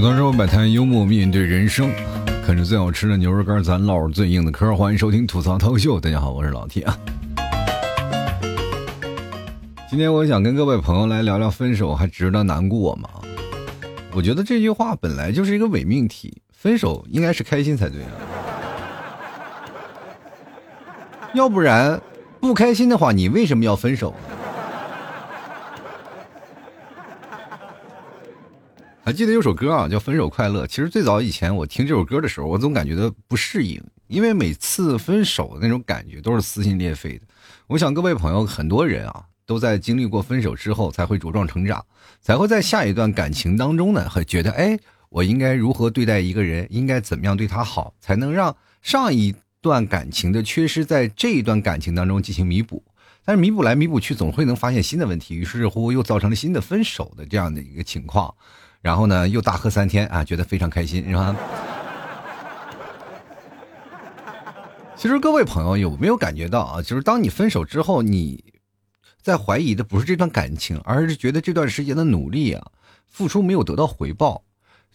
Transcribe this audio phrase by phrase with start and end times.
[0.00, 1.92] 吐槽生活摆摊，幽默面对人生，
[2.42, 4.74] 啃着最好吃的牛肉干，咱唠着最硬的嗑。
[4.74, 6.98] 欢迎收听吐槽涛秀，大家好，我是老铁啊。
[9.90, 13.10] 今天我想跟各位朋友来聊聊分手还值得难过吗？
[14.14, 18.08] 我觉得这句话本来就是一个伪命题，分手应该是开心才对啊。
[21.34, 22.00] 要不然
[22.40, 24.14] 不开心的话，你为什么要分手？
[29.10, 30.62] 还记得有首歌啊，叫《分手快乐》。
[30.68, 37.22] 其实最早以前我听这首歌的时候，我总感觉到不适应，因为每次分手的那种感觉都是撕心裂肺的。
[37.66, 41.84] 我想各位朋友，很多人啊都在经历过分手之后，才会茁壮成长，
[42.20, 44.78] 才会在下一段感情当中呢，会觉得哎，
[45.08, 52.84] 我应该如何对待一个人，应该怎么样对他好，才能让上一段感情的缺失在这一段感情当中进行弥补。
[53.24, 58.32] 但是弥补来弥补去，总会能发现新的问题，于是乎又造成了新的分手的这样的一个情况。
[58.80, 61.36] 然后呢，又大喝三天啊，觉得非常开心，是吧？
[64.96, 66.82] 其实各位朋友有没有感觉到啊？
[66.82, 68.42] 就是当你分手之后，你
[69.22, 72.70] 在怀疑的不是这段感情，而是觉得这段时间的努力啊，
[73.06, 74.44] 付出没有得到回报，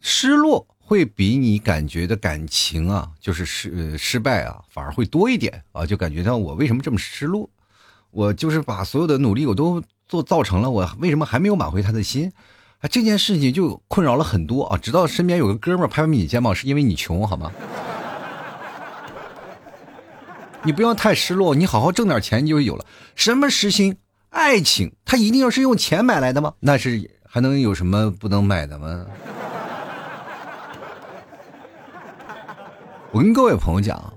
[0.02, 7.50] 失落会比你感觉的感情啊，就是失失败啊，反而会多一点啊，就感觉到我为什么这么失落？
[8.12, 12.32] 我就是把所有的努力我都做造成了，我为什么还没有挽回他的心？
[12.82, 14.78] 啊，这件事情就困扰了很多啊！
[14.78, 17.52] 直到身边有个哥们拍拍你肩膀，是因为你穷，好吗？
[20.64, 22.86] 你不要太失落，你好好挣点钱，就有了。
[23.16, 23.98] 什么实心
[24.30, 24.94] 爱情？
[25.06, 26.54] 它一定要是用钱买来的吗？
[26.60, 29.06] 那是还能有什么不能买的吗？
[33.12, 34.14] 我跟各位朋友讲，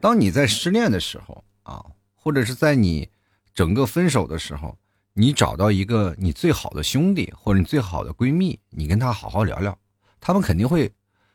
[0.00, 1.84] 当你在失恋的时候啊，
[2.14, 3.08] 或者是在你
[3.52, 4.76] 整个分手的时候。
[5.18, 9.74] 你找到一个你最好的兄弟或者你最好的闺蜜，你跟他好好聊聊，
[10.20, 10.92] 他们肯定会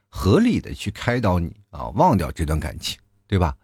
[0.07, 3.55] 合理的去开导你啊，忘掉这段感情，对吧？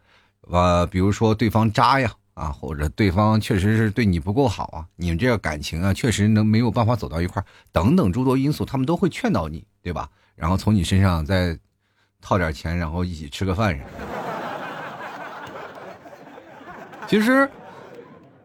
[0.50, 10.10] 呃，比如说对方渣呀，啊，或者对方确实是对你不够好啊，你们这个感情啊，确实能没有办法走到一块等等诸多因素，他们都会劝导你，对吧？
[10.36, 11.56] 然后从你身上再
[12.22, 14.06] 套点钱，然后一起吃个饭什么的。
[17.08, 17.48] 其实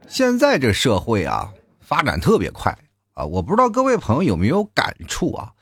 [0.06, 1.50] 现在这社会啊。
[1.92, 2.74] 发展特别快
[3.12, 3.22] 啊！
[3.26, 5.52] 我不知道各位朋友有没有感触啊？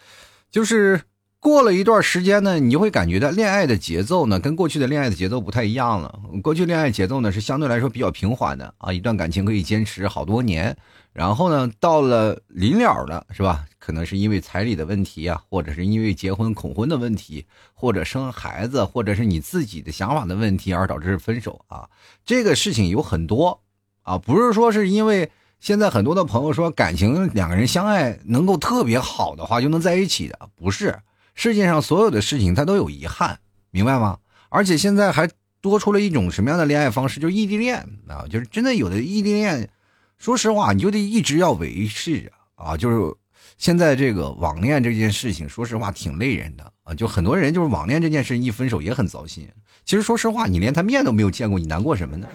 [0.48, 1.00] 就是
[1.40, 6.20] 过了一段时间呢，你就会感觉到恋爱的节奏呢，跟过去的恋爱的节奏不太一样了。
[6.40, 10.76] 过去恋爱节奏呢是相对来说比较平缓的啊，一段感情可以坚持好多年。
[11.12, 13.64] 然后呢，到了临了了，是吧？
[13.80, 21.88] 可能是因为彩礼的问题啊，或者是因为结婚恐婚的问题，或者生孩子，或者是你自己的想法的问题而导致分手啊。
[22.24, 23.60] 这个事情有很多
[24.02, 25.28] 啊，不是说是因为。
[25.60, 30.98] 现在很多的朋友说，感情两个人相爱能够特别好的话就能在一起的，不是
[31.34, 33.38] 世界上所有的事情它都有遗憾，
[33.70, 34.18] 明白吗？
[34.48, 35.28] 而且现在还
[35.60, 39.68] 多出了一种什么样的恋爱方式，就是异地恋啊，就是真的有的异地恋，
[40.16, 43.14] 说实话你就得一直要维持啊，就是
[43.58, 49.46] 现在这个网恋这件事情，说实话挺累人的啊，就很多人就是网恋这件事一分手也很糟心。
[49.84, 52.26] 其实说实话，你连他面都没有见过，你难过什么呢？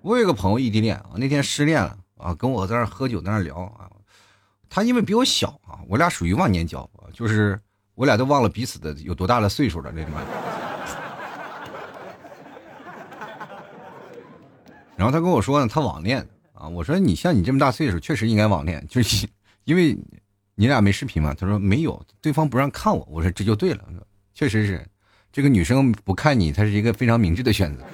[0.00, 3.90] 我有个朋友异地恋啊，那天失恋了啊，跟我在那喝酒，在那聊啊。
[4.70, 7.58] 他因为比我小啊，我俩属于忘年交，就是
[7.94, 10.20] 我俩都忘了彼此的有多大的岁数了，这他妈。
[14.96, 16.68] 然后他跟我说呢，他网恋啊。
[16.68, 19.28] 我说你像你这么大岁数，确实应该网恋，就是
[19.64, 19.96] 因为
[20.54, 21.34] 你俩没视频嘛。
[21.34, 23.06] 他说没有，对方不让看我。
[23.10, 23.84] 我说这就对了，
[24.34, 24.86] 确实是，
[25.32, 27.84] 这个女生不看你，她是一个非常明智的选择。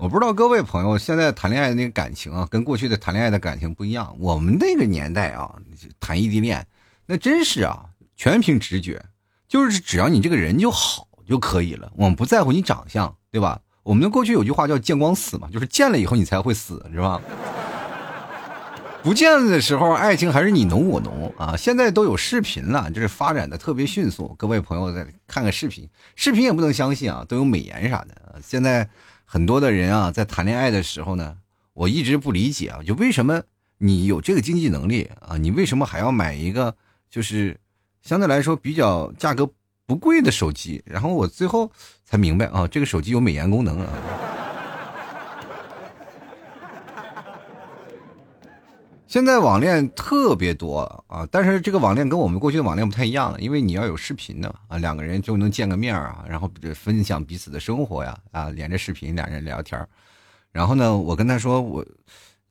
[0.00, 4.16] 我不知道各位朋友现在谈恋爱的那个感情啊，跟过去的谈恋爱的感情不一样。
[4.18, 5.54] 我们那个年代啊，
[6.00, 6.66] 谈异地恋，
[7.04, 7.84] 那真是啊，
[8.16, 9.04] 全凭直觉，
[9.46, 13.60] 就是只要你这个人就好就可以了，我们不在乎你长相，对吧？
[13.82, 17.20] 我们的过去有句话叫“见光死”嘛，就是见了以后你才会死，是吧？
[19.02, 21.54] 不见的时候，爱情还是你浓我浓啊。
[21.58, 24.34] 现在都有视频了，就是发展的特别迅速。
[24.38, 25.86] 各位朋友再看看视频，
[26.16, 28.40] 视频也不能相信啊，都有美颜啥的。
[28.42, 28.88] 现在。
[29.32, 31.36] 很多的人啊，在谈恋爱的时候呢，
[31.72, 33.40] 我一直不理解啊，就为什么
[33.78, 36.74] 你有这个经济能力啊，你为什么还要买一个
[37.08, 37.56] 就是
[38.02, 39.48] 相对来说比较价格
[39.86, 40.82] 不贵的手机？
[40.84, 41.70] 然后我最后
[42.04, 43.88] 才明白啊，这个手机有美颜功能啊。
[49.10, 59.84] 现在网恋特别多啊，但是这个网恋跟我们过去的网恋不太一样了，因为你要有视频的啊，两个人就能见个面啊，然后分享彼此的生活呀啊，连着视频，两人聊天
[60.52, 61.84] 然后呢，我跟他说我。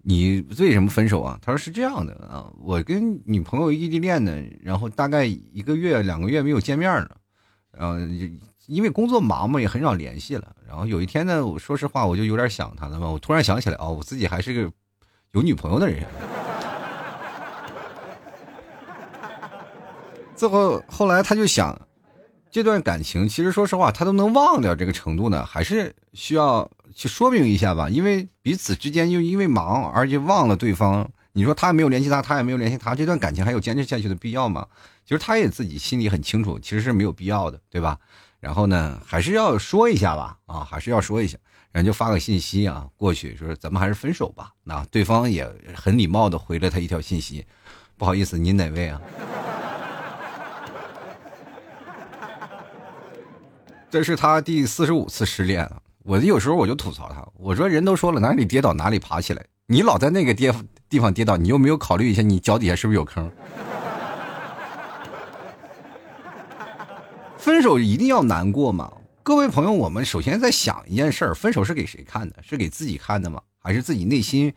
[0.01, 1.37] 你为什么分手啊？
[1.41, 7.17] 他说是这样的啊，我跟女朋友异地恋呢，然后大概一个月两个月没有见面了，
[7.71, 7.95] 然后
[8.65, 10.55] 因为工作忙嘛，也很少联系了。
[10.67, 13.09] 然后有一天呢，我说实话，我就有点想他了嘛。
[13.09, 14.71] 我突然想起来，哦，我自己还是个
[15.33, 16.05] 有女朋友的人。
[20.39, 21.77] 最后后来他就想，
[22.49, 26.69] 这段感情其实说实话，他都能忘掉这个程度呢，还是需要。
[26.95, 31.09] 去说明一下吧，因为彼此之间又因为忙，而且忘了对方。
[31.33, 34.65] 你说他也没有联系他，他也没有联系他，这段感情还有坚持下去的必要吗？
[35.05, 37.97] 其实他也自己心里很清楚，其实是没有必要的，对吧？
[38.39, 41.37] 然后呢，还是要说一下吧，啊，还是要说一下，
[41.71, 44.51] 然后就发个信息啊，过去说咱们还是分手吧。
[44.63, 47.45] 那对方也很礼貌的回了他一条信息，
[47.97, 48.99] 不好意思，您哪位啊？
[53.91, 55.81] 这是他第四十五次失恋了。
[56.03, 60.53] 我有时候我就吐槽他，我说人都说了哪里跌倒哪里爬起来，你老在那个跌
[60.87, 63.31] 地方跌倒，你又没有考虑一下你脚底下是不是有坑？
[67.37, 68.91] 分手一定要难过吗？
[69.23, 72.35] 各位朋友，我们首先在想一件事：分手是给谁看的？
[72.43, 73.41] 是给自己看的吗？
[73.57, 74.53] 还是自己内心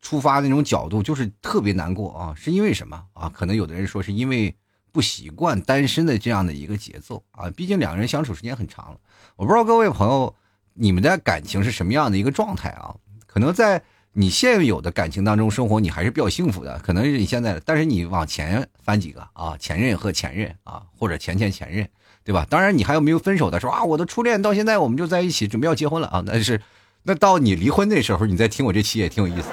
[0.00, 2.34] 出发那种角度就是特别难过啊？
[2.34, 3.28] 是因为什么啊？
[3.28, 4.54] 可能有的人说是因为
[4.92, 8.98] 不习惯单身的这样的一个节奏啊，毕竟两个人相处时间很长了。
[9.36, 10.34] 我不知道各位朋友。
[10.74, 12.94] 你们的感情是什么样的一个状态啊？
[13.26, 13.82] 可能在
[14.12, 16.78] 你现有的感情当中生活，你还是比较幸福的。
[16.78, 21.86] 可能是你现在，但是你往前翻几个啊，前任和前任啊，或者前前前任，
[22.24, 22.46] 对吧？
[22.48, 23.60] 当然，你还有没有分手的？
[23.60, 26.22] 说啊，我的初恋到现在我们就在一起，准备要结婚了啊。
[26.24, 26.62] 那是，
[27.02, 29.48] 那到你离婚那时候，你再听我这期也挺有意思。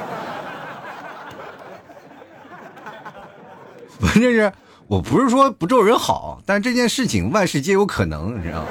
[3.99, 4.53] 反正是，
[4.87, 8.67] 我不是说不咒人好，但这件事情万事皆有可能，你知道吗？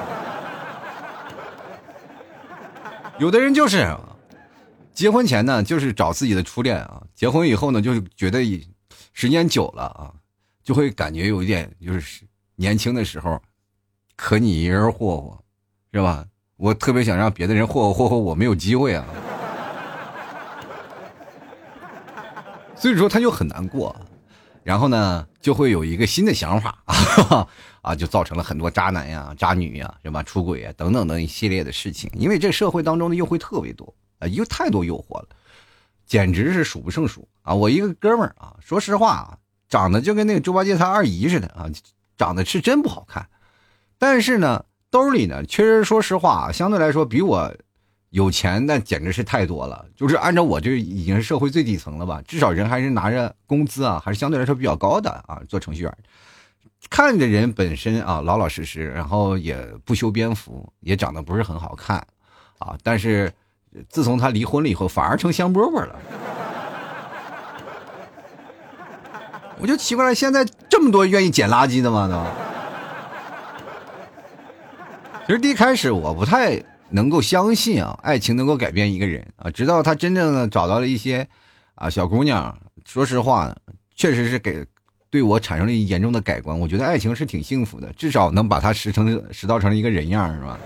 [3.18, 3.94] 有的人就是
[4.94, 8.42] 结婚前呢，就是找自己的初恋啊；结婚以后呢，就是觉得
[9.12, 10.12] 时间久了啊，
[10.64, 12.24] 就会感觉有一点，就是
[12.54, 13.38] 年轻的时候
[14.16, 15.38] 可你一人霍霍，
[15.92, 16.24] 是吧？
[16.56, 19.04] 我特别想让别的人霍霍霍霍，我没有机会啊，
[22.74, 23.94] 所以说他就很难过，
[24.66, 27.46] 然后呢，就会有一个新的想法啊。
[27.86, 30.20] 啊，就造成了很多渣男呀、渣女呀，是吧？
[30.24, 32.10] 出轨啊等等等一系列的事情。
[32.14, 35.28] 因为这社会当中的诱惑特别多啊，有太多诱惑了，
[36.04, 37.54] 简直是数不胜数啊！
[37.54, 41.70] 我一个哥们儿啊，说实话啊，长得就跟那个猪八戒他二姨似的啊，
[42.18, 43.28] 长得是真不好看。
[43.98, 47.54] 但是呢，兜里呢，确实说实话，相对来说比我
[48.16, 49.84] 有钱，那简直是太多了。
[49.94, 55.94] 就是按照我这已经是社会最底层了吧，至少人还是拿着工资啊，还是相对来说比较高的啊，做程序员。
[56.88, 59.54] 看着人本身啊老老实实，然后也
[59.84, 61.98] 不修边幅，也长得不是很好看，
[62.58, 63.30] 啊，但是
[63.90, 65.94] 自从他离婚了以后，反而成香饽饽了。
[69.58, 72.08] 我就奇怪了，现在这么多愿意捡垃圾的吗？
[72.08, 72.24] 都。
[75.26, 81.26] 其实第一开始我不太能够相信啊，爱情能够改变一个人啊，直到他真正的找到了一些
[81.74, 83.54] 啊小姑娘，说实话，
[83.94, 84.66] 确实是给。
[85.08, 90.58] 对我产生了严重的改观，我觉得爱情是挺幸福的，至少能把它拾成拾到成一个人样，是吧？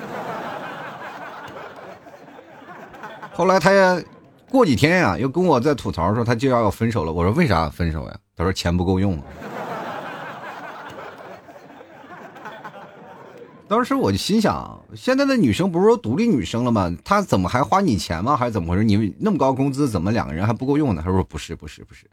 [3.32, 4.02] 后来他
[4.48, 7.12] 过几天呀，又跟我在吐槽说他就要要分手了。
[7.12, 8.18] 我说为啥分手呀？
[8.34, 9.22] 他说钱不够用。
[13.70, 16.92] 当时我就心想，现在的女生不是说独立女生了吗？
[17.04, 18.36] 她怎么还花你钱吗？
[18.36, 18.82] 还是怎么回事？
[18.82, 21.00] 你们那么高工资，怎么两个人还不够用呢？
[21.04, 22.04] 他说不是，不是，不是。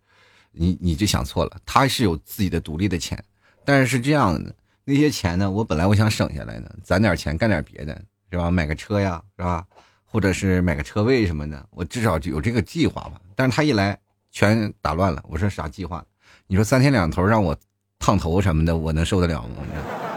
[0.52, 3.18] 你你就想错了，她是有自己的独立的钱，
[3.66, 8.00] 但是是这样的，那些钱呢，我本来我想省下来的，攒点钱干点别的，
[8.30, 8.52] 是吧？
[8.52, 9.66] 买个车呀，是吧？
[10.06, 13.20] 或者是买个车位什么的，我至少就有这个计划吧。
[13.36, 13.98] 但是她一来，
[14.30, 15.24] 全打乱了。
[15.28, 16.06] 我说啥计划？
[16.46, 17.58] 你说三天两头让我
[17.98, 20.17] 烫头什么的，我能受得了吗？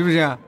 [0.00, 0.38] 是不是？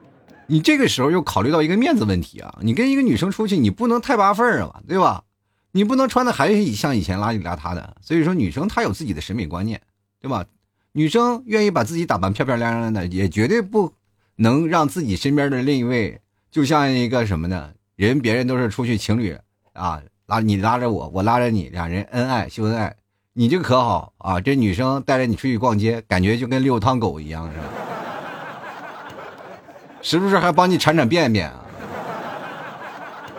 [0.47, 2.59] 你这个时候又考虑到一个面子问题啊！
[2.62, 5.25] 你跟一个女生出去，你不能太扒份儿啊，对吧？
[5.73, 9.80] 你不能穿的还像以前邋里邋遢的，所以说女生她有自己的审美观念，
[10.21, 10.44] 对吧？
[10.92, 13.92] 女生愿意把自己打扮漂漂亮亮的，也绝对不
[14.37, 16.18] 能让自己身边的另一位
[16.50, 17.73] 就像一个什么呢？
[17.97, 19.37] 人别人都是出去情侣
[19.75, 22.97] 啊，拉你拉着我，我拉着你，两人恩爱秀恩爱，
[23.35, 24.40] 你这可好啊？
[24.40, 27.64] 这女生带着你出去逛街，感觉就跟遛汤狗一样，是吧？
[30.02, 31.64] 时不时还帮你铲铲便便啊？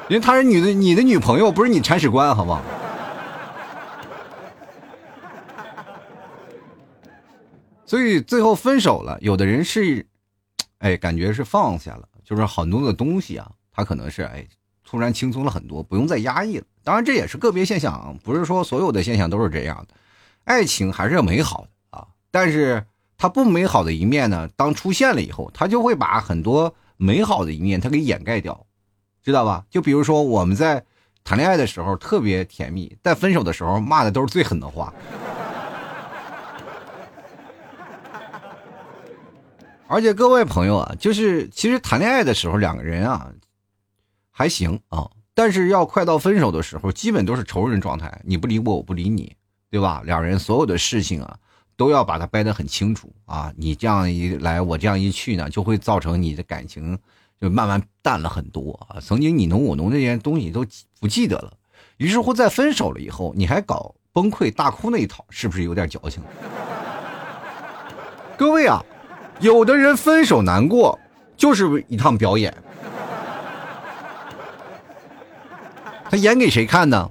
[0.09, 2.61] 因为她是女的，你的女朋友不是你铲屎官，好不好？
[7.85, 9.17] 所以最后分手了。
[9.21, 10.05] 有的人是，
[10.79, 14.47] 哎，感觉是放下了，就是很多的东西啊，他可能是哎
[14.83, 16.65] 突然轻松了很多，不用再压抑了。
[16.83, 19.95] 当然这也是个别现象啊，不是说所有的现象都是这样的。
[20.45, 22.83] 爱情还是要美好的啊，但是
[23.23, 28.65] 它不美好的一面呢，当出现了以后，它就会把很多美好的一面它给掩盖掉，
[29.23, 29.63] 知道吧？
[29.69, 30.83] 就比如说我们在
[31.23, 34.93] 谈恋爱的时候特别甜蜜，但分手的时候骂的都是最狠的话。
[39.87, 43.31] 而且各位朋友啊，就是其实谈恋爱的时候两个人啊
[44.31, 49.33] 还行啊，但是要快到分手的时候，基本都是仇人状态，你不理我，我不理你。
[49.69, 50.03] 对吧？
[50.05, 51.35] 两人所有的事情啊，
[51.75, 53.51] 都要把它掰得很清楚啊。
[53.57, 56.97] 你这样一来，我这样一去呢，就会造成你的感情
[57.39, 58.99] 就慢慢淡了很多啊。
[59.01, 60.65] 曾经你侬我侬这些东西都
[60.99, 61.53] 不记得了，
[61.97, 66.21] 于是乎在分手了以后，你还搞崩溃大哭那一套，是不是有点矫情？
[68.37, 68.83] 各位啊，
[69.39, 70.99] 有的人分手难过
[71.35, 72.53] 就是一趟表演，
[76.09, 77.09] 他演给谁看呢？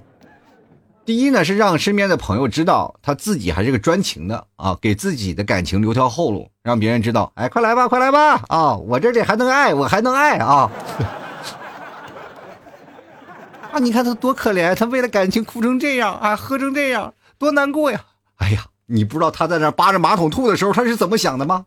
[1.05, 10.71] 第一呢，是让身边的朋友知道他自己还是个专情的啊，给自己的感情留条后路，让别人知道，哎，快来吧，快来吧，啊，我这里还能爱，我还能爱啊！
[13.73, 17.99] 啊，你看他多可怜，他为了感情哭成这样啊，喝成这样，多难过呀！
[18.37, 21.65] 哎呀，你不知道他在那扒着马桶吐的时候他是怎么想的吗？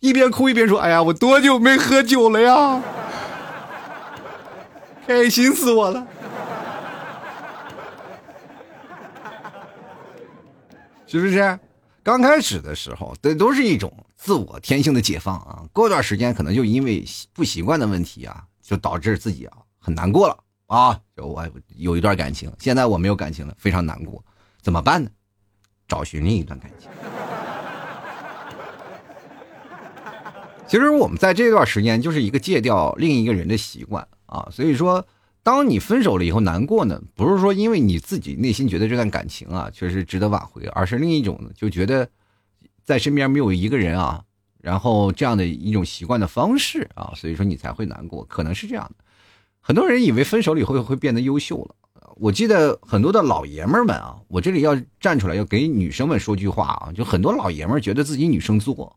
[0.00, 2.82] 一边哭一边说，哎呀，我多久没喝酒了呀？
[5.06, 6.06] 开心死我了！
[11.20, 11.58] 是不是？
[12.02, 15.64] 刚开始的时候，这都是一种自我天性的解放啊。
[15.72, 17.02] 过段时间，可能就因为
[17.32, 21.00] 不习惯的问题啊，就导致自己啊很难过了啊。
[21.16, 24.22] 就我有一段感情，现在我没有感情了，非常难过，
[24.60, 25.08] 怎么办呢？
[25.88, 26.90] 找寻另一段感情。
[30.66, 35.06] 其实我们在这段时间就是一个戒掉另一个人的习惯啊，所以说。
[35.44, 42.08] 当你分手了以后难过呢，不是说因为你自己内心觉得这段感情啊确实值得挽回，而是另一种呢，就觉得
[42.82, 44.24] 在身边没有一个人啊，
[44.62, 49.04] 然后这样的一种习惯的方式啊，所以说你才会难过，可能是这样的。
[49.60, 51.74] 很多人以为分手了以后会变得优秀了，
[52.16, 58.96] 我记得很多的老爷们们啊，我这里要站出来要给女生们说句话啊，就很多老爷们觉得自己女生作，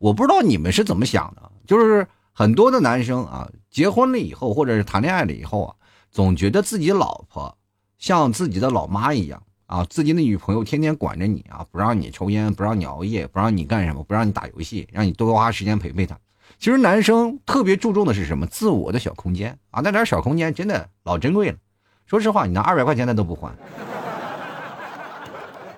[0.00, 2.04] 我不知道你们是怎么想的，就是。
[2.38, 5.74] 很多的男生啊，结婚了以后，或者是谈恋爱了以后啊，
[6.10, 7.56] 总觉得自己老婆
[7.96, 16.14] 像自己的老妈一样啊，自己的女朋友天天管着你啊，不让你抽烟，不让你熬夜，不让你干什么，不让你打游戏，让你多花时间陪陪她。
[16.58, 18.46] 其实男生特别注重的是什么？
[18.46, 21.56] 自我的小空间啊，那点小空间真的老珍贵了。
[22.04, 23.50] 说实话，你拿二百块钱他都不还。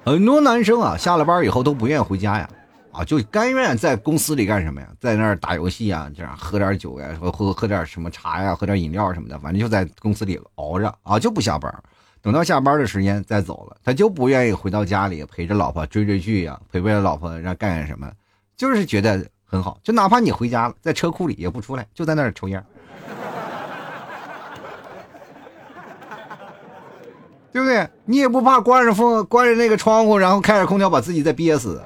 [0.04, 2.50] 很多男生啊，下了班以后都不愿意回家呀。
[2.98, 4.88] 啊，就甘愿在公司里干什么呀？
[4.98, 11.72] 在那儿打游戏啊，这样喝点酒呀，喝喝喝点什么茶呀，喝点饮料什么的，反正就在公司里熬着啊，就不下班。
[12.20, 18.10] 等到下班的时间再走了，他就不愿意回到家里陪着老婆追追剧呀，陪陪老婆让干干什么，
[18.56, 19.78] 就是觉得很好。
[19.84, 22.60] 就哪怕你回家了，在车库里也不出来，就在那儿抽烟，
[27.52, 27.88] 对不对？
[28.04, 31.80] 你也不怕关着风，关着那个窗户，然后开着空调把自己再憋死。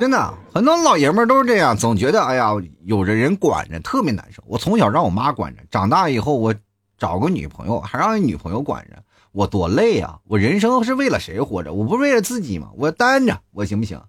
[0.00, 2.52] 真的，很多老爷们都是这样，总觉得哎呀，
[2.84, 4.42] 有着人管着特别难受。
[4.46, 6.54] 我从小让我妈管着，长大以后我
[6.96, 8.96] 找个女朋友，还让女朋友管着，
[9.32, 10.18] 我多累啊！
[10.26, 11.74] 我人生是为了谁活着？
[11.74, 12.70] 我不是为了自己吗？
[12.76, 14.00] 我单着，我行不行？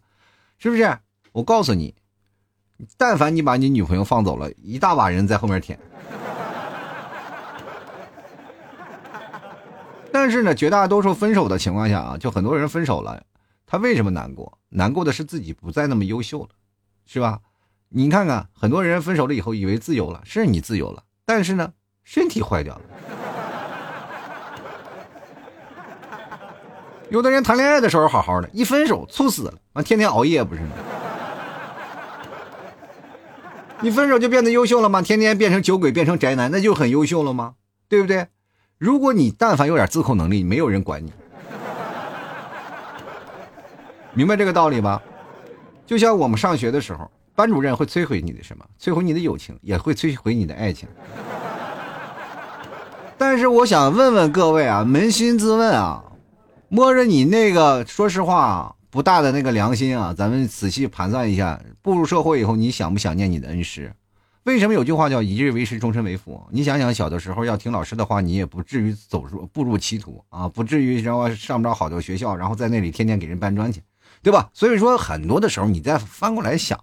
[0.59, 0.97] 是不是？
[1.33, 1.93] 我告诉你，
[2.97, 5.77] 但凡你把你女朋友放走了，一大把人在后面舔。
[10.09, 13.21] 但是呢，绝大多数分手的情况下啊，就很多人分手了。
[13.71, 14.59] 他为什么难过？
[14.67, 16.49] 难过的是自己不再那么优秀了，
[17.05, 17.39] 是吧？
[17.87, 21.71] 你看看，很多人分手了以后以为自由了，是你自由了，但是呢，
[22.03, 22.81] 身体坏掉了。
[27.09, 30.71] 有的人谈恋爱的时候好好的，一分手猝死了，完天天熬夜不是吗？
[33.79, 35.01] 你分手就变得优秀了吗？
[35.01, 37.53] 天天变成酒鬼，变成宅男，那就很优秀了吗？
[37.87, 38.27] 对不对？
[38.77, 41.13] 如果你但凡有点自控能力，没有人管你。
[44.13, 45.01] 明白这个道理吧？
[45.85, 48.65] 就像我们上学的时候，班主任会摧毁你的什么？
[48.79, 50.87] 摧毁你的友情，也会摧毁你的爱情。
[53.17, 56.03] 但是我想问问各位啊，扪心自问啊，
[56.69, 63.93] 摸着你那个说实话不大的那个良心啊，咱们仔细盘算一下，步入社会以后，你想不想念你的恩师？
[64.43, 66.41] 为什么有句话叫一日为师，终身为父？
[66.49, 73.81] 你想想，小的时候要听老师的话，你也不至于走入步入歧途啊，不至于然后上不着好的学校，然后在那里天天给人搬砖去。
[74.23, 74.49] 对吧？
[74.53, 76.79] 所以说，很多的时候你再翻过来想，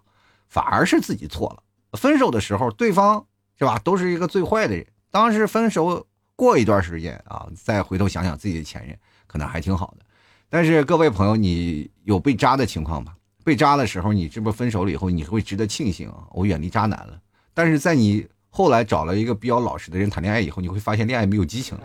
[0.49, 1.63] 反而是自己错了
[1.99, 3.25] 分手的时候，对方
[3.59, 4.87] 是吧，都是一个最坏的人。
[5.11, 10.05] 当时分手过一段时间啊，再回头想想自己的前任，可能还挺好的。
[10.51, 13.15] 但是各位朋友，你有被渣的情况吗？
[13.45, 17.19] 被渣的时候，你这不是分手了以后，你会值得庆幸啊，我远离渣男了。
[17.55, 21.85] 但是在你后来找了一个比较老实的人谈恋爱以后，你会发现恋爱没有激情了。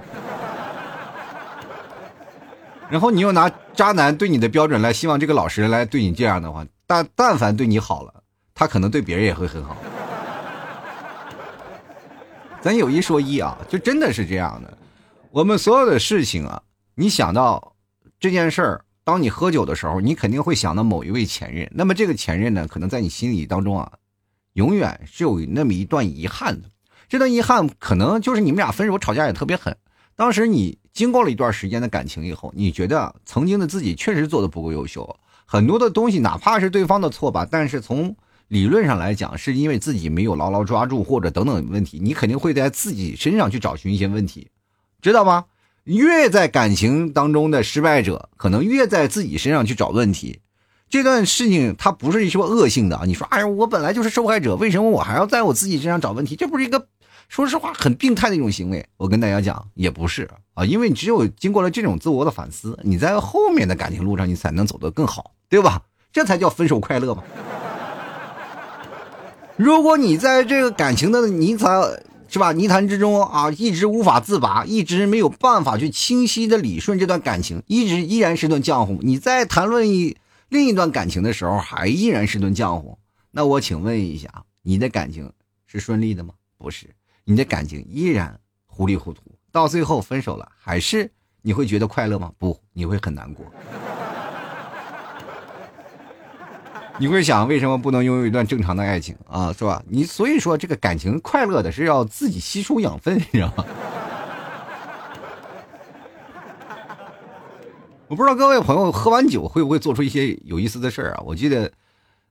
[2.90, 8.14] 然后你又拿渣男对你的标准来，希望这个老实人来对你这样的话，但但凡对你好了，
[8.54, 9.76] 他可能对别人也会很好。
[12.62, 14.78] 咱有一说一啊，就真的是这样的。
[15.32, 16.62] 我们所有的事情啊，
[16.96, 17.76] 你想到
[18.20, 21.70] 这件事儿，当你喝酒的时候，你肯定会想到某一位前任。
[21.74, 23.92] 那么这个前任呢，可能在你心里当中啊，
[24.54, 26.70] 永远是有那么一段遗憾的。
[27.10, 29.76] 这段遗憾可能就是你们俩分手吵架也特别狠。
[30.16, 38.16] 当时你经过了一段时间的感情以后，你觉得曾经的自己确实做的不够优秀，很多的东西哪怕是对方的错吧，但是从
[38.48, 44.50] 理论上来讲，是因为自己没有牢牢抓住或者等等问题，你肯定会在自己身上去找寻一些问题，
[45.02, 45.46] 知道吗？
[45.86, 50.42] 越在感情当中的失败者，可能越在自己身上去找问题。
[50.90, 56.36] 这段事情它不是说恶性的，你说哎呀，我本来就是受害者，为什么我还要在我自己身上找问题？
[56.36, 56.88] 这不是一个。
[57.30, 58.86] 说实话，很病态的一种行为。
[58.98, 65.82] 我跟大家讲，也不是啊，因为你只有经过了这种自我的反思，你在后面的感情路上，你才能走得更好，对吧？
[66.12, 67.24] 这才叫分手快乐嘛。
[69.56, 72.52] 如果你在这个感情的泥潭，是吧？
[72.52, 79.00] 泥潭之中啊，一直无法自拔，一直没有办法去清晰的理顺这段感情，一直依然是顿浆糊。
[79.02, 80.18] 你在谈论一
[80.50, 82.98] 另一段感情的时候，还依然是顿浆糊。
[83.32, 84.30] 那我请问一下，
[84.62, 85.32] 你的感情
[85.68, 86.34] 是顺利的吗？
[86.58, 86.88] 不是。
[87.26, 91.10] 你的感情依然糊里糊涂，到最后分手了，还是
[91.42, 92.32] 你会觉得快乐吗？
[92.38, 93.46] 不，你会很难过。
[97.00, 99.54] 你会想，为什么不能拥有一段正常的爱情啊？
[99.54, 99.82] 是吧？
[99.88, 103.66] 你所以说，这个感情快乐的是要自己吸收养分，你知道吗？
[108.10, 111.24] 我不知道各位朋友喝完酒会不会做出一些有意思的事儿啊？
[111.26, 111.72] 我记得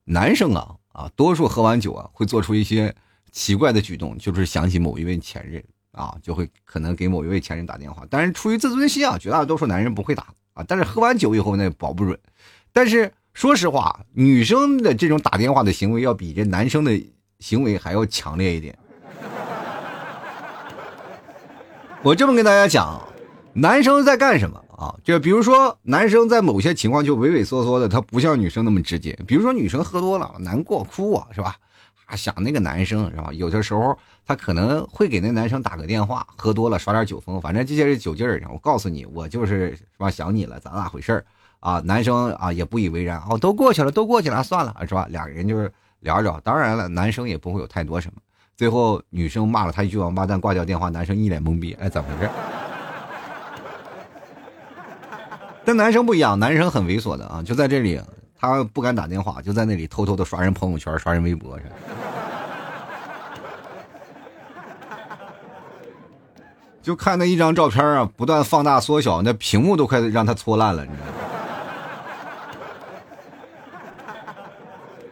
[0.04, 2.94] 男生啊啊，多数喝完酒啊会做出一些。
[3.32, 8.06] 奇怪的举动就是想起某一位前任啊，就会可能给某一位前任打电话。
[8.08, 10.62] 但是出于自尊心啊，绝大多数男人不会打啊。
[10.68, 12.18] 但是喝完酒以后那保不准。
[12.72, 17.02] 但是说实话，女生的这种打电话的行为要比这男生的
[17.40, 18.78] 行为还要强烈一点。
[22.02, 23.00] 我这么跟大家讲，
[23.54, 24.94] 男生在干什么啊？
[25.02, 29.18] 就比如说男生在某些情况就畏畏缩缩的，他不像女生那么直接。
[29.26, 31.56] 比如说女生喝多了难过哭啊，是吧？
[32.16, 33.30] 想那个男生是吧？
[33.32, 33.96] 有的时候
[34.26, 38.42] 他可能会给那男生打个电话，喝多了耍点酒疯，反正这些是酒劲儿。
[38.52, 40.10] 我告诉你，我就是是吧？
[40.10, 41.24] 想你了，咱咋回事儿
[41.60, 41.80] 啊？
[41.84, 45.06] 男生啊也不以为然，哦，都过去了，都过去了，算了，是吧？
[45.10, 46.40] 俩人就是聊着。
[46.44, 48.20] 当然了，男生也不会有太多什么。
[48.56, 52.30] 最后女生骂了他一句王八蛋，挂掉电话，男生一脸懵逼，哎，怎么回事？
[55.64, 58.00] 但男生不一样，男生很猥琐的啊，就在这里。
[58.42, 61.56] 他不敢打电话，就在那里偷偷的刷人朋友圈、刷人微博，
[66.82, 71.12] 就看那一张照片啊，不断放大缩小，那屏幕都快让他搓烂了，你知道吗？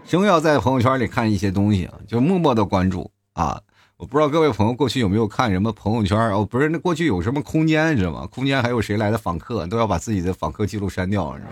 [0.04, 3.60] 生要在朋友圈里看一些东西啊，就默默的关注啊。
[3.96, 8.26] 我不知道各位朋友过去有没有看什么朋友圈哦，不是，那过去有什么空间，知道吗？
[8.26, 11.48] 空间还有谁来的访客，都要把自己的访客记录删掉，知道？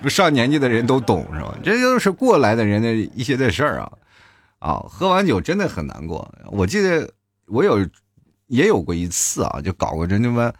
[0.00, 1.58] 不上年纪的人都懂是吧？
[1.62, 3.92] 这就是过来的人的一些的事儿啊，
[4.58, 6.32] 啊，喝完酒真的很难过。
[6.46, 7.12] 我记得
[7.46, 7.78] 我有
[8.46, 10.52] 也有过一次啊，就搞过这他妈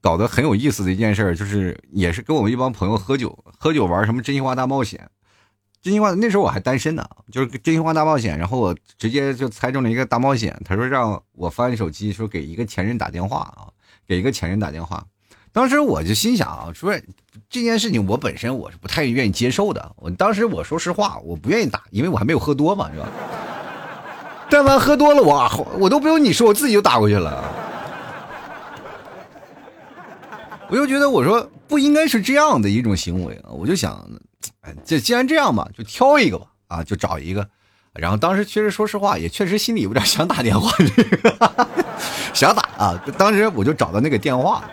[0.00, 5.08] 搞得很有意思的一件事，就是也是跟我们一帮朋友喝酒，喝酒玩什么真心话大冒险。
[5.82, 10.58] 真心话那时候我还单身呢，就是真心话大冒险，然后我直接就猜中了一个大冒险。
[10.64, 13.68] 他说让我翻手机，说给一个前任打电话啊，
[14.06, 15.04] 给一个前任打电话。
[15.54, 16.92] 当时我就心想啊，说
[17.48, 19.92] 这件事情我本身我是不太愿意接受的。
[19.94, 23.06] 我当时我说实话，我不愿意打，因为我还没有喝多嘛，是吧？
[24.50, 27.44] 但凡喝多了，我我都不用你说，我自己就打过去了。
[30.68, 34.04] 我就觉得我说不应该是这样的一种行为啊，我就想，
[34.62, 37.46] 哎，这既然这样吧，就挑一个吧，啊，就找一个。
[37.92, 40.68] 然后当时确实说实话，也确实心里有点想打电话，
[42.34, 43.04] 想打啊。
[43.16, 44.64] 当时我就找到那个电话。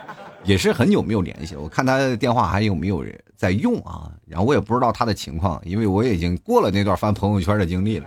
[0.43, 4.11] 也是很久没有联系，我看他的电话还有没有人在用啊？
[4.25, 8.05] 然后我也不知道他的情况，因为我已经过了那段翻朋友圈的经历了，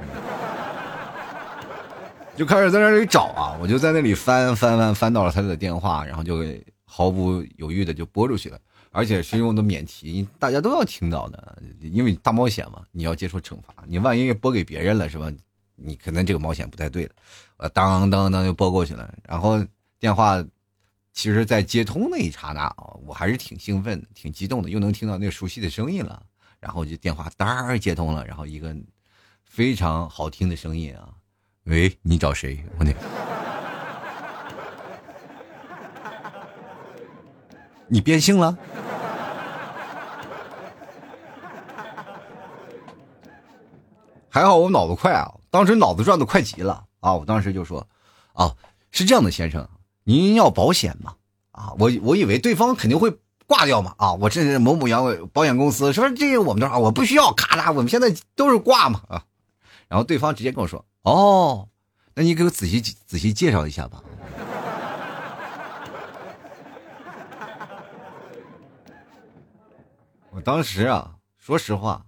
[2.37, 6.45] 就开始在那里找啊，我就在那里翻翻翻翻到了他的电话，然后就
[6.85, 8.59] 毫不犹豫的就拨出去了，
[8.91, 15.31] 而且是用的免提，大家都要听到的，因为大冒险嘛，你要接受惩罚，你万一拨给别人了是吧？
[15.77, 17.11] 你可能这个冒险不太对了，
[17.57, 19.61] 呃，当当当就拨过去了，然后
[19.99, 20.45] 电话，
[21.15, 26.21] 其实，在接通那一刹那啊，我还是挺兴奋的，挺激动的，又能听到那熟悉的声音了，
[26.59, 28.75] 然后就电话哒接通了，然后一个
[29.45, 31.09] 非常好听的声音啊，
[31.65, 32.63] 喂，你找谁？
[32.79, 32.93] 我那，
[37.87, 38.59] 你变性了？
[44.29, 47.15] 还好我脑子快啊，当时脑子转的快极了啊！
[47.15, 47.87] 我当时就说
[48.35, 48.55] ：“哦，
[48.91, 49.67] 是这样的，先生，
[50.05, 51.17] 您要保险吗？
[51.51, 53.95] 啊，我我以为对方肯定会挂掉嘛！
[53.99, 59.25] 啊，我这是某某阳保险公司，说这个我们这啊，我不需要，咔嚓，我们现在都是挂嘛啊！
[59.89, 61.69] 然后对方直接跟我说：哦，
[62.15, 64.03] 那你给我仔细仔细介绍一下吧。
[70.31, 72.05] 我当时啊，说实话，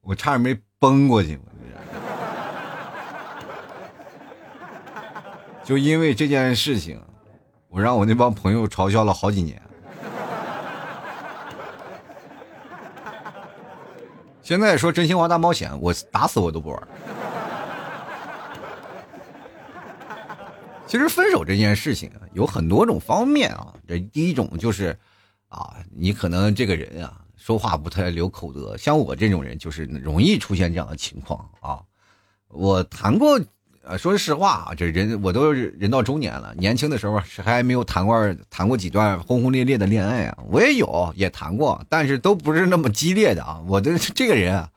[0.00, 0.58] 我差点没。
[0.84, 1.50] 崩过去，我
[1.93, 1.93] 这
[5.64, 7.00] 就因为这件事情，
[7.68, 9.60] 我让我那帮朋友嘲笑了好几年。
[14.42, 16.88] 现在说真心话大冒险，我打死我都不玩。
[20.86, 24.96] 其实分手这件事情有很多种方面啊，这第一种就是，
[25.48, 27.20] 啊，你可能这个人啊。
[27.36, 31.82] 说话不太留口德，像我这种人就是容易出现这样的情况啊。
[32.48, 33.38] 我谈过，
[33.86, 40.38] 呃，说实话啊，这人我都人到中年了，年轻的时候是还没有谈过谈过几段轰轰烈烈的恋爱啊。
[40.48, 43.60] 我也有，也谈过，但是都不是那么激烈的啊。
[43.68, 44.70] 我的这个人啊，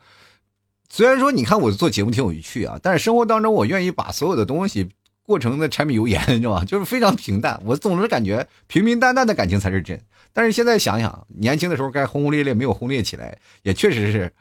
[0.89, 4.89] 虽然说你看我做节目挺有趣啊，但是生活当中我愿意把所有的东西
[5.23, 6.65] 过成的柴米油盐，你知道吧？
[6.65, 7.61] 就是非常平淡。
[7.63, 9.97] 我总是感觉平平淡淡的感情才是真。
[10.33, 14.33] 但是现在想想，年轻的时候该轰轰烈烈没有轰烈起来，也确实是，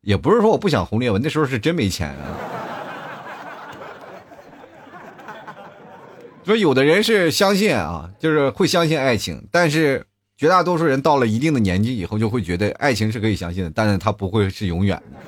[0.00, 2.71] 也不是说我不想轰烈，我那时候是真没钱啊。
[6.44, 10.04] 说有的人是相信啊，就是会相信爱情，但是
[10.36, 15.18] 绝大多数人到了一定的年纪以后，就会觉得爱情是可以相信的，但是它不会是永远的。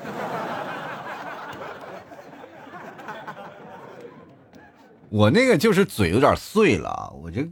[5.09, 7.47] 我那个就是嘴有点碎了，我这。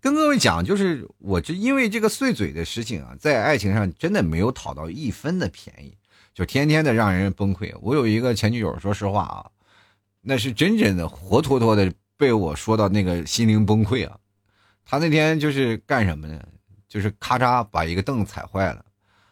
[0.00, 5.92] 跟各位讲，就是我就因为这个碎嘴的事情啊，在爱情上真的没有讨到一分的便宜，
[6.32, 7.74] 就天天的让人崩溃。
[7.82, 9.50] 我有一个前女友，说实话啊，
[10.22, 14.18] 那是真正的活脱脱的被我说到那个心灵崩溃啊。
[14.84, 16.38] 他那天就是干什么呢？
[16.86, 18.84] 就是咔嚓把一个凳子踩坏了。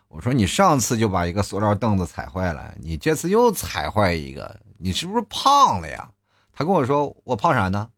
[0.09, 6.11] 我说你上次就把一个塑料凳子踩坏了，你这次又踩坏一个，你是不是胖了呀？
[6.53, 7.91] 他跟我说我胖啥呢？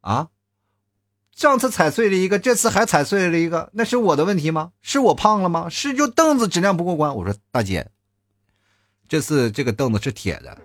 [0.00, 0.28] 啊？
[1.32, 4.72] 上次踩碎了一个，这次还踩碎了一个，那是我的问题吗？
[4.80, 5.68] 是我胖了吗？
[5.68, 7.14] 是就凳子质量不过关？
[7.14, 7.90] 我说大姐，
[9.08, 10.58] 这次这个凳子是铁的，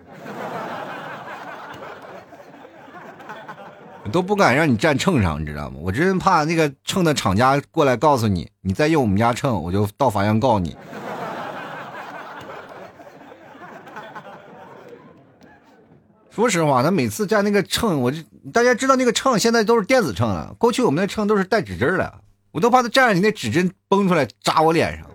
[4.10, 5.76] 都不敢让你站秤上，你知道吗？
[5.80, 10.76] 我真怕那个秤的厂家过来告诉你，你再用我们家秤，我就到法院告你。
[16.30, 18.18] 说实话，他每次站那个秤，我就
[18.52, 20.52] 大家知道那个秤现在都是电子秤了。
[20.58, 22.12] 过去我们那秤都是带指针的，
[22.50, 25.06] 我都怕他站上你那指针崩出来扎我脸上。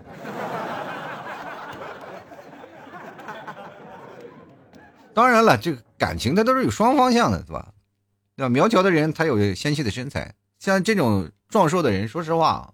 [5.13, 7.67] 当然了，这个感情它都是有双方向的，对吧？
[8.39, 12.71] 那苗条的人他有纤细的身材，像这种壮硕的人，说实话，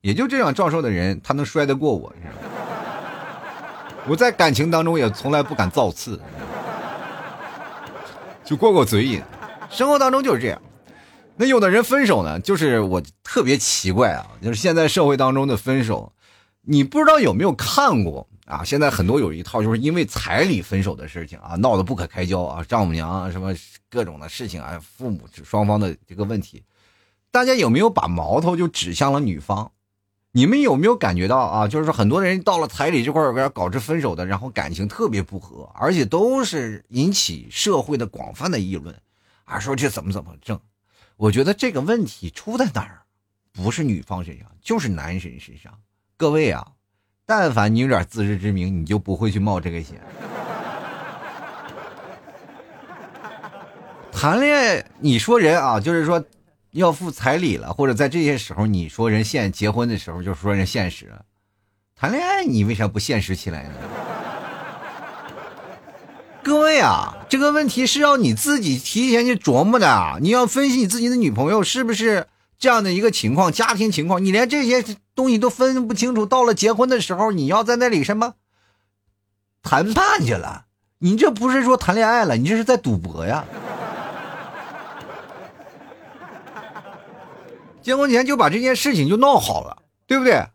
[0.00, 2.12] 也就这样壮硕的人，他能摔得过我。
[4.08, 6.20] 我在感情当中也从来不敢造次。
[8.44, 9.22] 就过过嘴瘾，
[9.70, 10.60] 生活当中就是这样。
[11.36, 16.12] 那有的人分手呢，就是我特别奇怪啊，就是现在社会当中的分手，
[16.62, 18.64] 你不知道有没有看过啊？
[18.64, 23.54] 现在很多有一套，就是因为彩礼分手的事情啊，闹得不可开交啊，丈母娘什么
[23.90, 26.62] 各种的事情啊，父母双方的这个问题，
[27.30, 29.72] 大家有没有把矛头就指向了女方？
[30.32, 31.68] 你们有没有感觉到啊？
[31.68, 39.00] 就是说，很多人到了彩礼这块儿，搞致分手的，然后感情特别不和，而且都是引起社会的广泛的议论，
[39.44, 40.60] 啊，说这怎么怎么挣？
[41.16, 43.02] 我觉得这个问题出在哪儿？
[43.52, 45.72] 不是女方身上，就是男神身上。
[46.16, 46.72] 各位啊，
[47.26, 50.00] 但凡你有点自知之明，你就不会去冒这个险。
[54.12, 56.24] 谈恋爱，你说人啊，就是说。
[56.74, 61.12] 要付彩礼了，或者在这些时候，你说人现结婚的时候就说人现实，
[61.94, 63.74] 谈恋爱你为啥不现实起来呢？
[66.42, 70.18] 各位啊，这个问题是要你自己提前去琢磨的。
[70.20, 72.26] 你要分析你自己的女朋友是不是
[72.58, 78.34] 这样的一个情况，家庭情况，你连这些东西都分不清楚，到了结婚的时候，你要在那里什么
[79.62, 80.66] 谈判去了，
[80.98, 83.44] 你这不是说谈恋爱了，你这是在赌博呀。
[87.82, 90.46] 结婚前就把这件事情就闹好了，对不对？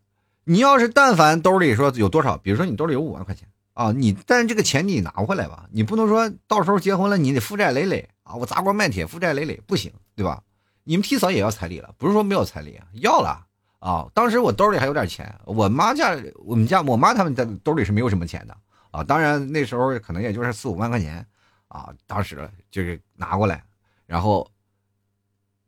[0.46, 10.42] 你要是但凡兜里说有多少，比如说你兜里有五万块钱啊，你但是这个钱你拿回来吧，你不能说到时候结婚了你得负债累累啊，我砸锅卖铁负债累累不行，对吧？
[10.84, 13.46] 你们替嫂也要彩礼了，不是说没有彩礼，要了
[13.80, 14.10] 啊。
[14.14, 18.58] 当时我兜里还有点钱，我妈家我们家我妈他们在兜里是没有什么钱的
[18.92, 19.04] 啊。
[19.04, 21.26] 当然那时候可能也就是四五万块钱
[21.68, 23.64] 啊，当时就是拿过来，
[24.06, 24.50] 然后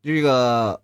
[0.02, 0.82] 这个。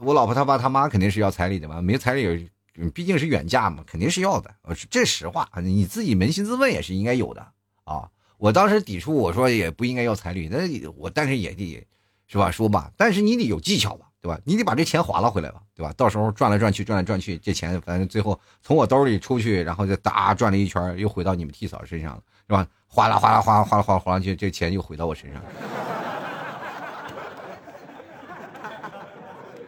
[0.00, 2.50] 我老婆他爸他妈肯定是要彩礼的嘛，没彩礼，
[2.92, 4.52] 毕竟是远嫁嘛，肯定是要的。
[4.90, 7.46] 这实话，你自己扪心自问也是应该有的
[7.84, 8.10] 啊。
[8.36, 10.58] 我当时抵触，我说也不应该要彩礼，那
[10.96, 11.86] 我但是也得，
[12.26, 12.50] 是吧？
[12.50, 14.38] 说吧，但是你得有技巧吧，对吧？
[14.44, 15.92] 你得把这钱划拉回来吧，对吧？
[15.96, 22.66] 到时候转来转去，转来转去，这钱反正最后从我兜里出去，然后就哒转了一圈，又回到你们替嫂身上了，是吧？
[22.88, 25.42] 哗啦哗啦哗啦哗啦哗啦哗啦，这钱又回到我身上。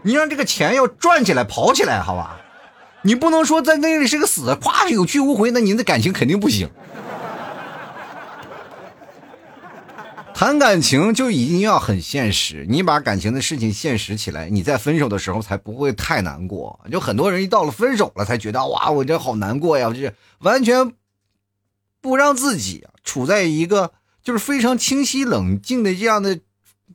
[0.02, 2.40] 你让这个钱要转起来、跑起来，好吧？
[3.02, 6.68] 你不能说在那里是个死，咵有去无回，那您的感情肯定不行。
[10.38, 16.78] 谈感情就一定要很现实，你把感情的事情现实起来，你在分手的时候才不会太难过。
[16.92, 19.88] 就很多人一到了分手了，才觉得哇，我这好难过呀！
[19.88, 20.92] 就是完全
[22.02, 26.38] 不让自己处在一个就是非常清晰冷静的这样的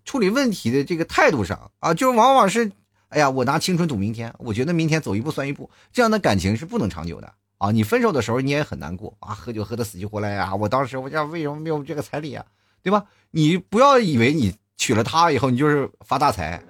[0.06, 2.72] 处理问题的这个态度上啊，就往往是。
[3.10, 7.72] 哎呀，我拿青春赌明天，我觉得明天走一步算一步，这样的感情是不能长久的啊！
[7.72, 10.54] 你分手的时候你也很难过啊，喝酒喝的死去活来呀！
[10.54, 12.46] 我当时我家为什么没有这个彩礼啊？
[12.84, 13.06] 对吧？
[13.32, 16.62] 你不要以为你娶了她以后你就是发大财，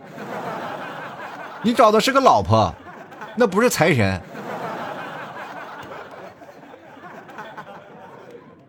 [1.63, 2.73] 你找的是个老婆，
[3.35, 4.21] 那不是财神。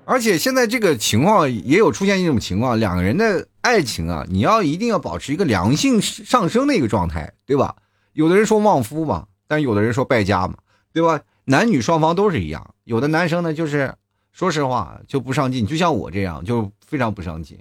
[0.05, 7.77] 而且现在这个情况也有出现一种情况，两个人的爱情啊，你要一定要保持一个良性上升的一个状态，对吧？
[8.13, 10.55] 有的人说旺夫嘛，但有的人说败家嘛，
[10.93, 11.21] 对吧？
[11.45, 13.95] 男女双方都是一样，有的男生呢，就是
[14.33, 17.59] 说实话就不上进，就像我这样，就非常不上进。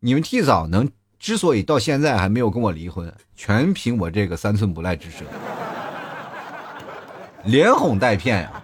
[0.00, 5.24] 你们替嫂能之所以到现在还没有跟我离婚，全凭我这个三寸不烂之舌，
[7.44, 8.62] 连哄带骗呀。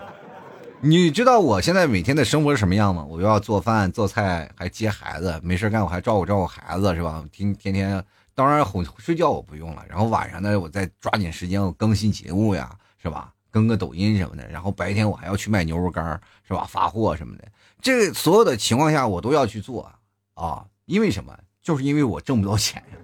[0.84, 3.04] 你知道我现在每天的生活是什么样吗？
[3.08, 7.24] 我又要做饭做菜，还接孩子，没事干我还照顾照顾孩子，是吧？
[7.32, 13.32] 天天天，当然哄睡觉我不用了，然后晚上呢，我再抓紧时间我更新节目呀，是吧？
[13.50, 16.66] 更个抖音什么的，然后白天我还要去卖牛肉干，是吧？
[16.68, 17.44] 发货什么的，
[17.80, 19.88] 这所有的情况下我都要去做
[20.34, 21.36] 啊，因为什么？
[21.62, 22.98] 就是因为我挣不到钱呀。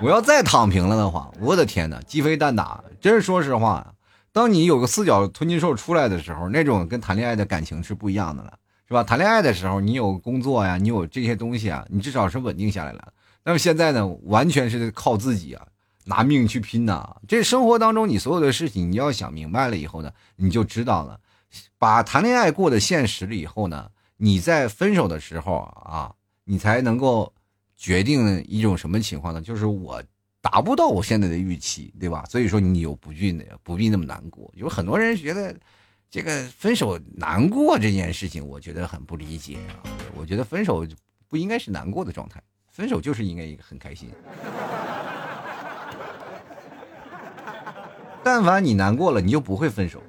[0.00, 3.94] 我要再躺平了的话，我的天哪，鸡飞蛋打，真说实话。
[4.32, 9.04] 当你有个四脚吞金兽出来的时候，那种跟谈恋爱的感情是不一样的了，是吧？
[9.04, 13.12] 谈恋爱的时候，你有工作呀，你有这些东西啊，你至少是稳定下来了。
[13.44, 15.64] 那么现在呢，完全是靠自己啊，
[16.06, 17.16] 拿命去拼呐。
[17.28, 21.20] 这生活当中，你所有的事情，你要想明白了以后呢，你就知道了。
[21.78, 23.88] 把谈恋爱过得现实了以后呢，
[24.24, 27.32] 你在分手的时候啊，你才能够
[27.74, 29.42] 决定一种什么情况呢？
[29.42, 30.00] 就是我。
[30.40, 32.24] 达不到我现在的预期，对吧？
[32.28, 34.52] 所以说你有不必的，不必那么难过。
[34.56, 35.54] 有很多人觉得，
[36.10, 39.78] 这个分手难过这件事情，我觉得很不理解啊。
[40.16, 40.84] 我觉得分手
[41.28, 44.10] 不应该是难过的状态，分手就是应该很开心。
[48.24, 50.02] 但凡你难过了，你就不会分手，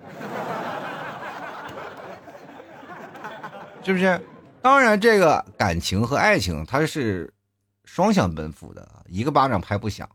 [3.83, 4.19] 是不是？
[4.61, 7.33] 当然，这个感情和爱情它是
[7.83, 10.09] 双向奔赴的，一个巴掌拍不响。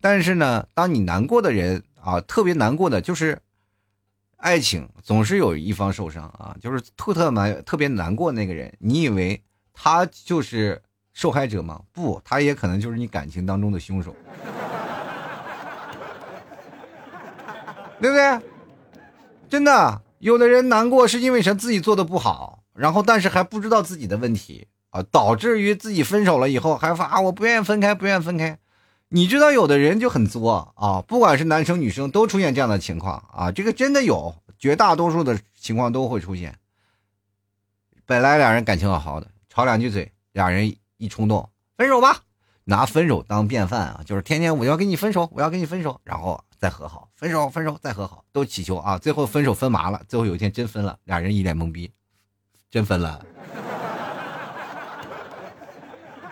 [0.00, 3.40] 但是呢，当你难过的人啊，特别难过的就是，
[4.36, 10.82] 爱情总是有一方受伤啊，就是特特难特别难过那个人，你以为他就是
[11.14, 11.80] 受害者吗？
[11.92, 14.14] 不，他也可能就是你感情当中的凶手，
[17.98, 18.38] 对不对？
[19.48, 21.54] 真的，有的人难过是因为啥？
[21.54, 28.58] 自己做的不好，然后但是还不知道自己的问题啊，导致于自己分手了以后还发啊，我不愿意分开，不愿意分开。
[29.08, 36.58] 你知道有的人就很作啊，不管是男生女生都出现这样的情况啊，这个真的有，绝大多数的情况都会出现。
[38.06, 42.22] 本来两人感情好好的，吵两句嘴，俩人一冲动分手吧，
[42.64, 51.92] 拿分手当便饭啊，就是天天我要跟你分手，我要跟你分手，然后再和好，分手分手再和好，都祈求啊，最后分手分麻了，最后有一天真分了，俩人一脸懵逼，
[52.74, 53.24] 真分了，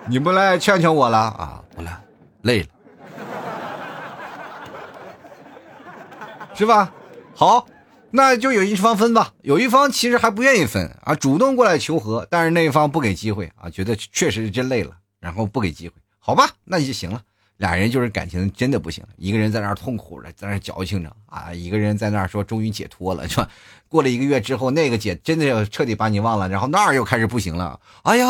[0.08, 1.62] 你不来劝劝我了啊？
[1.76, 1.96] 不来。
[2.40, 2.68] 累了，
[6.52, 6.92] 是吧？
[7.32, 7.64] 好，
[8.10, 17.22] 那就有一方分吧，有一方其实还不愿意分啊，主动过来求和，但是那一方不给机会啊，觉得确实是真累了，然后不给机会，好吧，那就行了。
[17.58, 23.48] 俩人就是感情真的不行，一个人在那儿痛苦着，在那儿矫情着啊，一个人在那儿说终于解脱了，是吧？
[23.88, 27.78] 过了一个月之后，那个姐真的要彻底把你忘了，然后那儿又开始不行了。
[28.02, 28.26] 哎呀，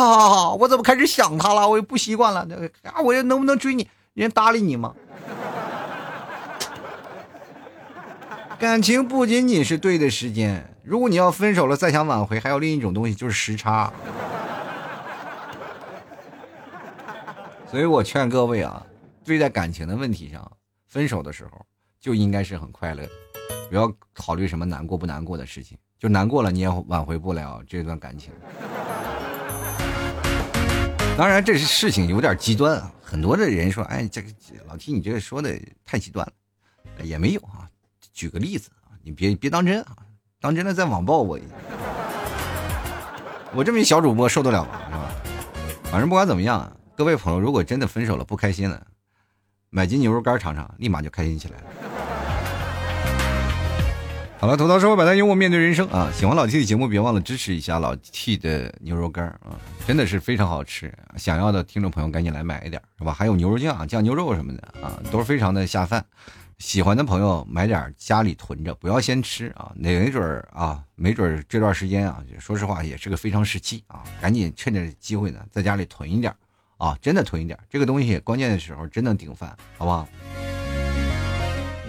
[0.59, 1.67] 我怎么开始想他了？
[1.67, 2.47] 我又不习惯了，
[2.83, 3.87] 啊，我又能不能追你？
[4.13, 4.93] 人搭理你吗？
[8.59, 13.91] 感情不仅仅是对的时间，如果你要分手了再想挽回，还有另一种东西就是时差。
[17.71, 18.85] 所以我劝各位啊。
[19.23, 20.51] 对待感情的问题上，
[20.87, 21.65] 分手的时候
[21.99, 23.11] 就应该是很快乐的，
[23.69, 25.77] 不要考虑什么难过不难过的事情。
[25.97, 28.33] 就难过了，你也挽回不了这段感情。
[31.17, 32.91] 当然，这是事情有点极端啊。
[33.01, 34.27] 很多的人说：“哎，这个
[34.67, 36.33] 老 T，你这个说的太极端了。”
[37.01, 37.69] 也没有啊。
[38.11, 39.95] 举个例子啊，你别别当真啊，
[40.41, 41.47] 当真的再网暴我一下。
[43.53, 44.81] 我这么一小主播受得了吗？
[44.87, 45.11] 是吧？
[45.85, 48.85] 反正不管怎么样，各位朋友，如果真的分手了不开心了。
[49.75, 51.63] 买斤牛肉干尝尝，立马就开心起来了。
[54.39, 56.11] 好了，吐槽社会百态，幽默面对人生啊！
[56.13, 59.57] 喜欢老 T 的节目，别忘了支持一下老 T 的牛肉干啊，
[59.87, 60.93] 真的是非常好吃。
[61.17, 63.11] 想要的听众朋友赶紧来买一点，是吧？
[63.11, 66.05] 还有牛肉酱、酱牛肉什么的啊，都是非常的下饭。
[66.59, 76.31] 喜欢的朋友买点家里囤着，不要先吃啊，哪没准啊，没准这段时间啊，说实话也是个非常时期啊，赶紧趁着机会呢，在家里囤一点。
[76.83, 80.05] 啊，真的囤一点，这个东西关键的时候真能顶饭，好不好？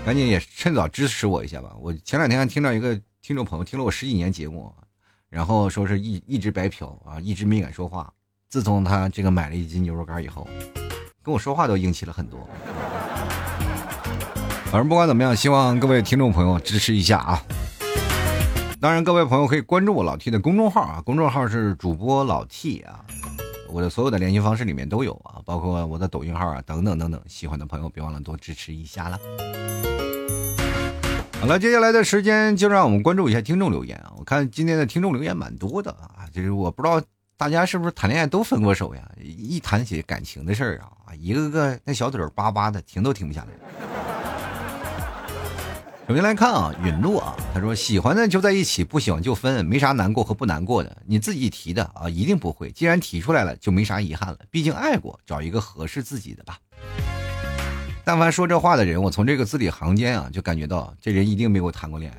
[0.06, 1.74] 赶紧也趁早支持我一下吧。
[1.80, 4.72] 我前两天还听到一个听众朋友听了我十几年节目，
[5.28, 8.08] 然后说是一一直白嫖啊，一直没敢说话。
[8.48, 10.46] 自从他这个买了一斤牛肉干以后，
[11.24, 12.48] 跟我说话都硬气了很多。
[14.66, 17.42] 反正不管怎么样，希望各位听众朋友支持一下啊。
[18.80, 23.04] 当然，各位朋友可以关注我老 T 的公众号啊，公众号是主播老 T 啊。
[23.74, 29.18] 我的所有的联系方式里面都有啊，包括我的抖音号啊，等等等等，喜欢的朋友别忘了多支持一下了。
[31.40, 34.12] 好了，接下来的时间就让我们关注一下听众留言啊。
[34.16, 37.02] 我看今天的听众留言蛮多的啊，就是我不知道
[37.36, 39.10] 大家是不是谈恋爱都分过手呀？
[39.20, 44.23] 一谈起感情的事儿啊，一个个那小嘴巴巴的，停都停不下来。
[46.06, 52.70] 首先来看啊，允诺啊，他说喜欢的就在一起，不喜欢就分，没啥难过和不难过的，你自己提的啊，一定不会。
[52.70, 54.38] 既然提出来了，就没啥遗憾了。
[54.50, 56.58] 毕竟爱过，找一个合适自己的吧。
[58.04, 62.18] 但凡说这话的人，我从这个字里行间啊，就感觉到这人一定没有谈过恋爱。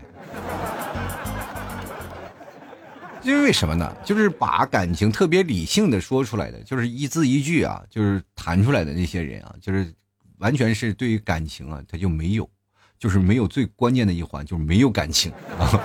[3.21, 3.95] 因为什么呢？
[4.03, 9.93] 就是把感情特别理性的说出来的，就是一字一句啊，就是谈出来的那些人啊，就是
[10.39, 12.49] 完全是对于感情啊，他就没有。
[12.97, 15.69] 就是没有最关键的一环，就是没有感情啊。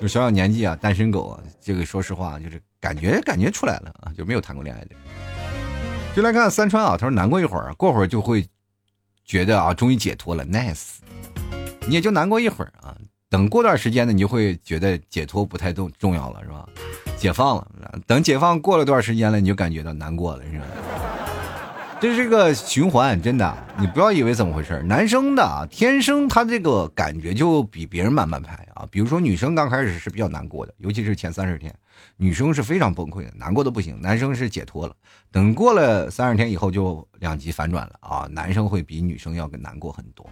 [0.00, 4.90] 就小小年纪啊，单身狗啊，这个说实话，就是感觉感觉出来了啊，就没有谈过恋爱的。
[6.14, 8.44] 就来看三川啊，他说难过一会儿，过会儿就会
[9.24, 10.96] 觉得啊，终于解脱了，nice。
[11.86, 12.96] 你也就难过一会儿啊，
[13.30, 16.68] 等过段时间呢，你就会觉得解脱不太重重要了，是吧？
[17.16, 17.68] 解放了，
[18.04, 20.64] 等解放过了段时间了，你就感觉到难过了，是吧？
[22.02, 28.84] 这是个循环，真的，你不要以为怎么回事男生的天生他这个感觉就比别人慢半拍啊。
[28.90, 31.72] 比如说女生刚开始是比较难过的，尤其是前三十天，
[32.16, 34.00] 女生是非常崩溃的，难过的不行。
[34.00, 34.94] 男生是解脱了，
[35.30, 40.28] 等过了三十天以后就两极反转了啊，男生会比女生要难过很多。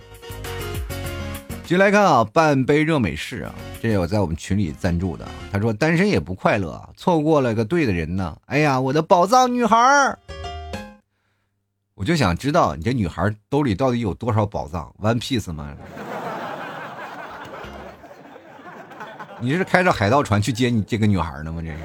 [1.63, 8.37] 继续来看啊，半杯热美式啊，这我在我们群里赞助的，他说单身也不快乐啊，错过了个对的人呢。
[8.47, 10.19] 哎呀，我的宝藏女孩儿。
[12.01, 15.77] 我就想知道你这女孩兜里到底有多少宝藏？One Piece 吗？
[19.39, 21.61] 你是开着海盗船去接你这个女孩呢吗？
[21.61, 21.77] 这是。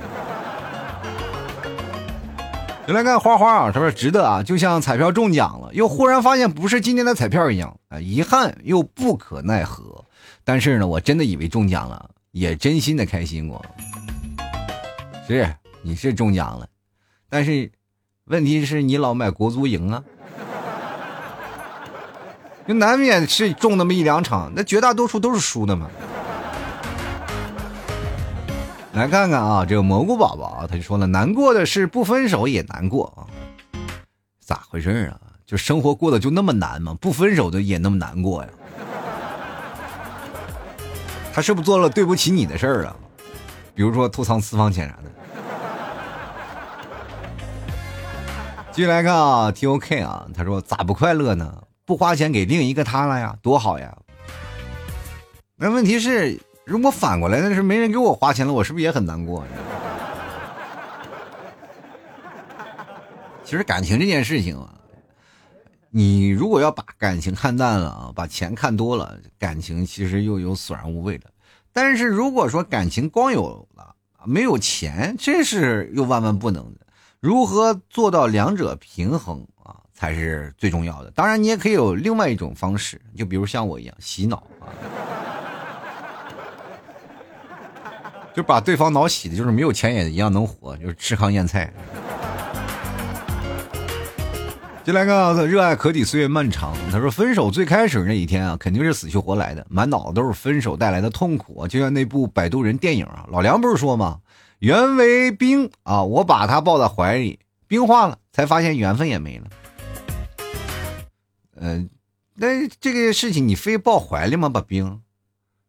[2.87, 10.05] 就来看花花啊，他说值得啊，就像彩票中奖了，又忽然发现不是今天的彩票一样啊，遗憾又不可奈何。
[10.45, 13.65] 但是呢，我真的以为中奖了，也真心的开心过。
[15.27, 16.65] 是，你是中奖了，
[17.27, 17.69] 但是。
[18.27, 20.03] 问题是你老买国足赢啊，
[22.67, 25.87] 就难免是中那么一两场，那绝大多数都是输的嘛。
[28.93, 33.29] 来看看啊，这个蘑菇宝宝啊，他就说了，难过的是不分手也难过啊，
[34.39, 35.21] 咋回事啊？
[35.45, 36.97] 就生活过得就那么难吗？
[36.99, 38.49] 不分手的也那么难过呀？
[41.31, 42.95] 他是不是做了对不起你的事儿啊？
[43.75, 45.11] 比如说偷藏私房钱啥的。
[48.75, 51.63] 继续来看啊，T O K 啊，他说咋不快乐呢？
[51.85, 53.97] 不花钱给另一个他了呀，多好呀！
[55.55, 59.45] 那问题是，如果反过来那是没人给我花钱了，我是不是也很难过？
[63.45, 64.73] 其实感情这件事情啊，
[65.89, 71.31] 你如果要把感情看淡了啊，把钱看多了，感情其实又有索然无味的。
[71.71, 73.95] 但是如果说感情光有了
[74.25, 76.84] 没有钱，这是又万万不能的。
[77.25, 81.09] 如何做到两者平衡啊，才是最重要的。
[81.09, 84.69] 当然，你也可以有另外一种方式，就比如像我一样洗脑啊，
[88.31, 91.73] 就把对方脑洗的，就是没有钱也一样能活，就是吃糠咽菜。
[94.83, 96.75] 进来看，热爱可抵岁月漫长。
[96.91, 104.19] 他说，分手最开始那一天啊，肯定是死去活来的，满脑子都是分手带来的痛苦就像那部摆渡人电影啊，老梁不是说吗？
[104.59, 109.47] 缘为冰啊，我把他抱在怀里，冰化了，才发现缘分也没了。
[111.55, 111.89] 嗯，
[112.35, 114.49] 那这个事情你非抱怀里吗？
[114.49, 115.01] 把冰，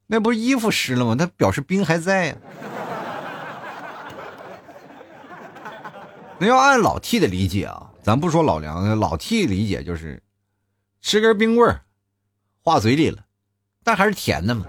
[0.07, 1.15] 那不是衣服湿了吗？
[1.17, 2.37] 他表示冰还在呀。
[6.39, 7.91] 那要按老 T 的理解啊。
[8.03, 10.23] 咱不说老梁，老 T 理解就是，
[11.01, 11.83] 吃根冰棍儿，
[12.63, 13.25] 化嘴里了，
[13.83, 14.65] 但还是甜的嘛。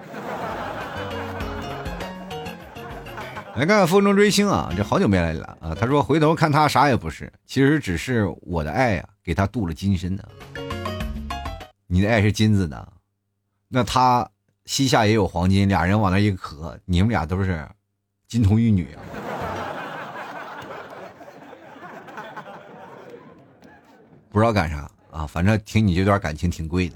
[3.57, 5.73] 来看看风中追星啊，这好久没来了啊。
[5.73, 10.23] 他说回头看他啥也不是，其实只是我的爱呀，给他镀了金身呢。
[11.87, 12.87] 你的爱是金子的，
[13.67, 14.29] 那他
[14.65, 17.67] 膝下也有黄金，俩人往那一磕，你们俩都是
[18.27, 19.01] 金童玉女啊。
[24.29, 26.95] 不知道干啥啊，反正听你这段感情挺贵的。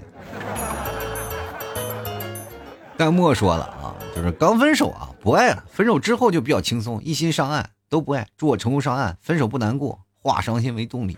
[2.96, 5.64] 弹幕说了啊，就是刚分手啊，不爱了。
[5.72, 8.26] 分手之后就比较轻松，一心上岸都不爱。
[8.36, 11.16] 祝我成功上岸，分手不难过，化伤心为动力。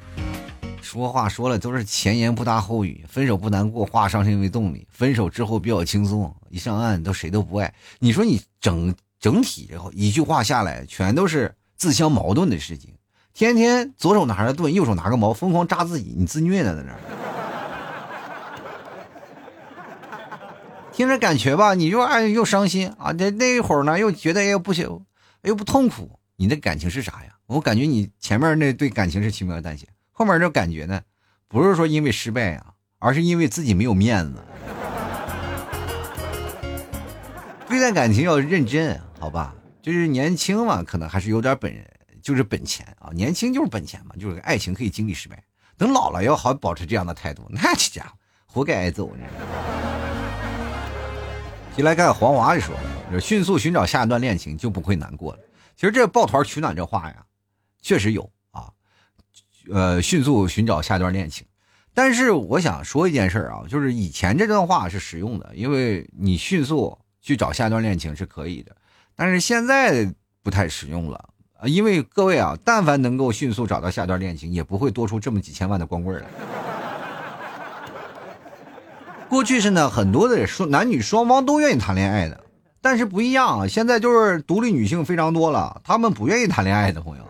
[0.81, 4.87] 说话说了都是前言不搭后语，分手不难过，化伤心为动力。
[4.91, 7.75] 分手之后比较轻松，一上岸都谁都不爱。
[7.99, 12.95] 你说你整整体然后一句话下来，全都是自相矛盾的事情。
[13.33, 17.24] 天天左手拿着盾，右手拿个矛，疯狂扎自己，你自虐呢在那。
[20.95, 23.11] 听着感觉吧，你又爱又伤心啊！
[23.19, 25.05] 那那一会儿呢，又觉得又不行，
[25.43, 26.21] 又不痛苦。
[26.37, 27.35] 你的感情是啥呀？
[27.47, 31.01] 我感觉你前面那对感情是轻描淡写，后面这感觉呢，
[31.49, 32.67] 不是说因为失败啊，
[33.01, 34.35] 而是因为自己没有面子。
[37.67, 39.53] 对待感情要认真，好吧？
[39.83, 41.75] 就是年轻嘛，可能还是有点本。
[42.23, 45.43] 就是本钱啊，年轻就是本钱嘛，就是爱情可以经历失败，
[45.77, 48.13] 等老了要好保持这样的态度，那这家伙
[48.47, 49.27] 活该挨揍呢。
[51.77, 52.73] 先来看黄华说，
[53.21, 55.41] 迅速寻找下一段恋情就不会难过了。
[55.75, 57.17] 其实这抱团取暖这话呀，
[57.83, 58.71] 确实有啊，
[59.73, 61.45] 呃，迅速寻找下一段恋情。
[61.93, 68.77] 但是我想说一件事啊，就是以前这段话是实用的，因为你迅速去找下一段恋情是可以的，
[69.17, 70.09] 但是现在
[70.45, 71.31] 不太实用了。
[71.65, 76.29] 因为各位啊，但凡能够迅速找到下段恋情，也不会多出这么几千万的光棍来。
[79.35, 82.45] 过去是呢，很多的说男女双方都愿意谈恋爱的，
[82.81, 87.25] 但是不一样啊，现在就是独立女性非常多了，她们不愿意谈恋爱的朋友，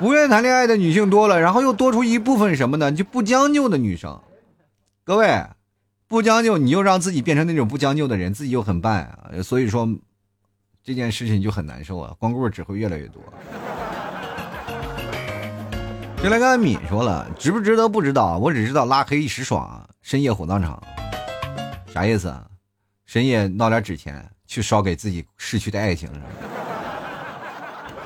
[0.00, 2.90] 不愿意谈恋爱的女性多了，然后又多出一部分什么呢？
[2.90, 4.20] 就不将就的女生。
[5.04, 5.46] 各位，
[6.08, 9.88] 不将就，你又让自己变成那种不将就的人，自己又很笨啊，所以说。
[10.82, 13.22] 这件事情就很难受啊，光棍只会越来越多。
[16.22, 20.82] 就来看敏说了，值不值得不知道，我只知道拉黑一时爽，深夜火葬场，
[21.94, 22.44] 啥意思啊？
[23.06, 26.26] 深夜闹点纸钱去烧给自己逝去的爱情是吧？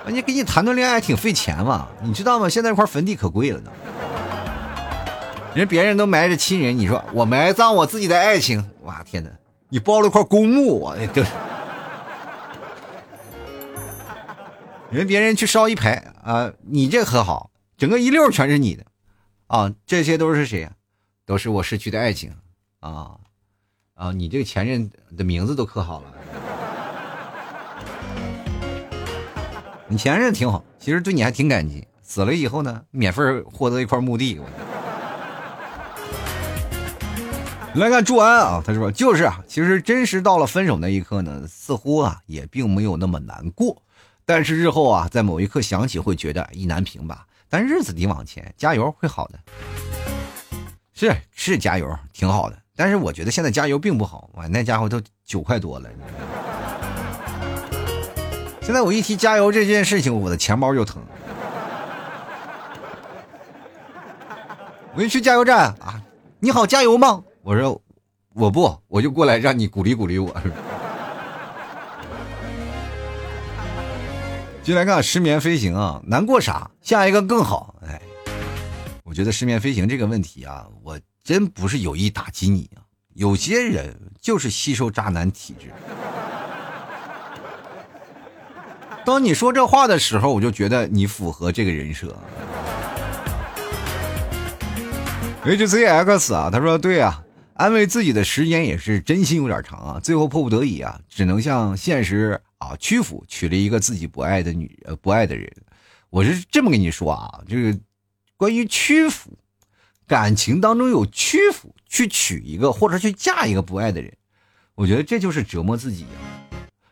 [0.08, 2.46] 你给你谈段恋爱挺费钱嘛，你知道吗？
[2.46, 3.72] 现在一块坟地可贵了呢，
[5.54, 9.30] 人别人都埋着亲人，你说我埋葬我自己的爱情，哇天哪！
[9.70, 11.24] 你包了块公墓，我对。
[14.90, 18.84] 人别人去烧一排啊，你这可好，整个一溜全是你的，
[19.46, 20.70] 啊，这些都是谁呀？
[21.26, 22.32] 都是我逝去的爱情，
[22.80, 23.16] 啊，
[23.94, 26.06] 啊，你这个前任的名字都刻好了。
[29.88, 34.40] 你前任挺好，其实对你还挺感激，死了以后呢，免费获得一块墓地。
[37.76, 43.82] 来看祝安啊，他说就是啊，其实真实到了分手那一刻呢，似乎啊也并没有那么难过。
[44.24, 47.26] 但是日后啊，在某一刻想起，会觉得意难平吧。
[47.48, 49.38] 但日子得往前，加油，会好的。
[50.94, 52.56] 是是加油，挺好的。
[52.76, 55.88] 但是我觉得现在加油并不好，哇，那家伙都九块多了。
[58.62, 61.02] 现在我一提加油这件事情，我的钱包就疼。
[64.94, 66.00] 我一去加油站啊，
[66.38, 67.22] 你好，加油吗？
[67.42, 67.82] 我说，
[68.32, 70.34] 我不，我就过来让你鼓励鼓励我。
[74.62, 76.70] 进来看失眠飞行啊，难过啥？
[76.80, 77.74] 下一个更好。
[77.86, 78.00] 哎，
[79.14, 82.82] 觉得失眠飞行这个问题啊，我真不是有意打击你啊。
[83.14, 85.72] 有些人就是吸收渣男体质。
[89.06, 92.16] 当你说这话的时候，我就觉得你符合这个人设。
[95.44, 105.48] H C X 啊，他说对啊，安慰自己的时间也是真心有点长啊，最后迫不得已啊，只能向现实啊屈服，娶了一个自己不爱的女呃不爱的人。
[106.08, 107.78] 我是这么跟你说啊，这个
[108.36, 109.38] 关于屈服，
[110.06, 114.12] 感情当中有屈服，去娶一个或者去嫁一个不爱的人，
[114.74, 116.18] 我觉得这就是折磨自己啊。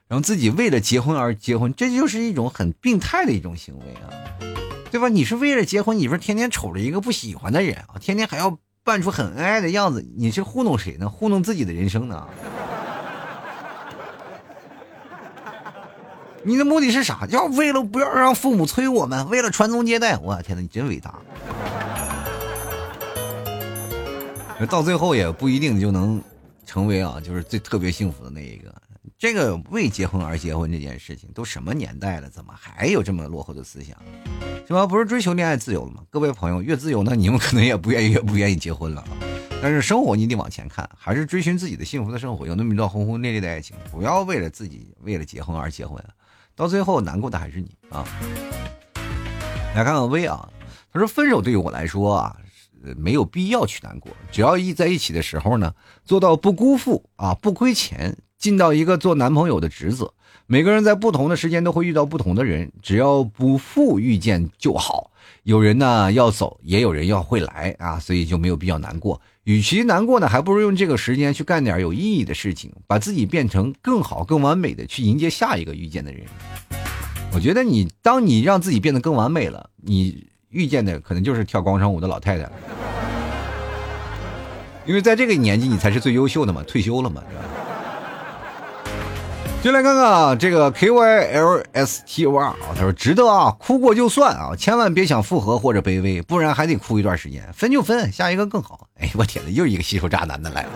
[0.09, 4.13] 然后自己为了结婚而结婚，这就是一种很病态的一种行为啊，
[4.91, 5.09] 对吧？
[5.09, 11.09] 你是为了结婚，你说天天瞅着一个不喜欢的人啊，天天还要扮出很恩爱的样子，你是糊弄谁呢？
[11.09, 12.29] 糊弄自己的人生呢？
[16.45, 17.25] 你的目的是啥？
[17.31, 20.17] 要为了不要让父母催我们，为了传宗接代。
[20.17, 21.15] 我天哪，你真伟大！
[24.69, 26.21] 到最后也不一定就能
[26.67, 28.75] 成为啊，就是最特别幸福的那一个。
[29.19, 33.97] 这个为结婚而结婚这件事情，都什么年代了，怎么还有这么落后的思想？
[34.67, 34.85] 是吧？
[34.85, 36.03] 不是追求恋爱自由了吗？
[36.11, 39.05] 各位朋友，越自由呢，你们可能也不愿意，越不愿意结婚了。
[39.63, 42.49] 但是生活你得往前看，还是追寻自己的幸福的生活。
[42.49, 46.03] 有那么一段轰轰烈烈的爱情，不要为了自己为了结婚而结婚，
[46.55, 48.05] 到最后难过的还是你啊！
[49.75, 50.49] 来看看薇啊，
[50.93, 52.37] 他说分手对于我来说啊，
[52.97, 55.75] 没有必要去难过，只要一在一起的时候呢，
[56.05, 58.17] 做到不辜负啊，不亏钱。
[58.39, 60.15] 尽到一个做男朋友的职责。
[60.49, 65.13] 每个人在不同的时间都会遇到不同的人，只要不负遇见就好。
[65.45, 69.21] 有人呢要走，也有人要会来啊，所以就没有必要难过。
[69.45, 76.25] 与其难过呢，还不如用这个时间去干点有意义的事情，把自己变成更好、更完美的，去迎接下一个遇见的人。
[77.35, 82.53] 我觉得你，当你让自己变得更完美了，你遇见的可能就是跳广场舞的老太太了，
[84.87, 87.43] 因为在这个年纪你才是最优秀的嘛，退休了嘛，对吧？
[89.63, 97.49] 就来看看啊，这个 K Y L S T O R 啊，他说值得啊，哭过就算啊，千万别想复合或者卑微，不然还得哭一段时间。
[97.53, 98.89] 分就分，下一个更好。
[98.99, 100.71] 哎，我天呐，又一个吸收渣男的来了。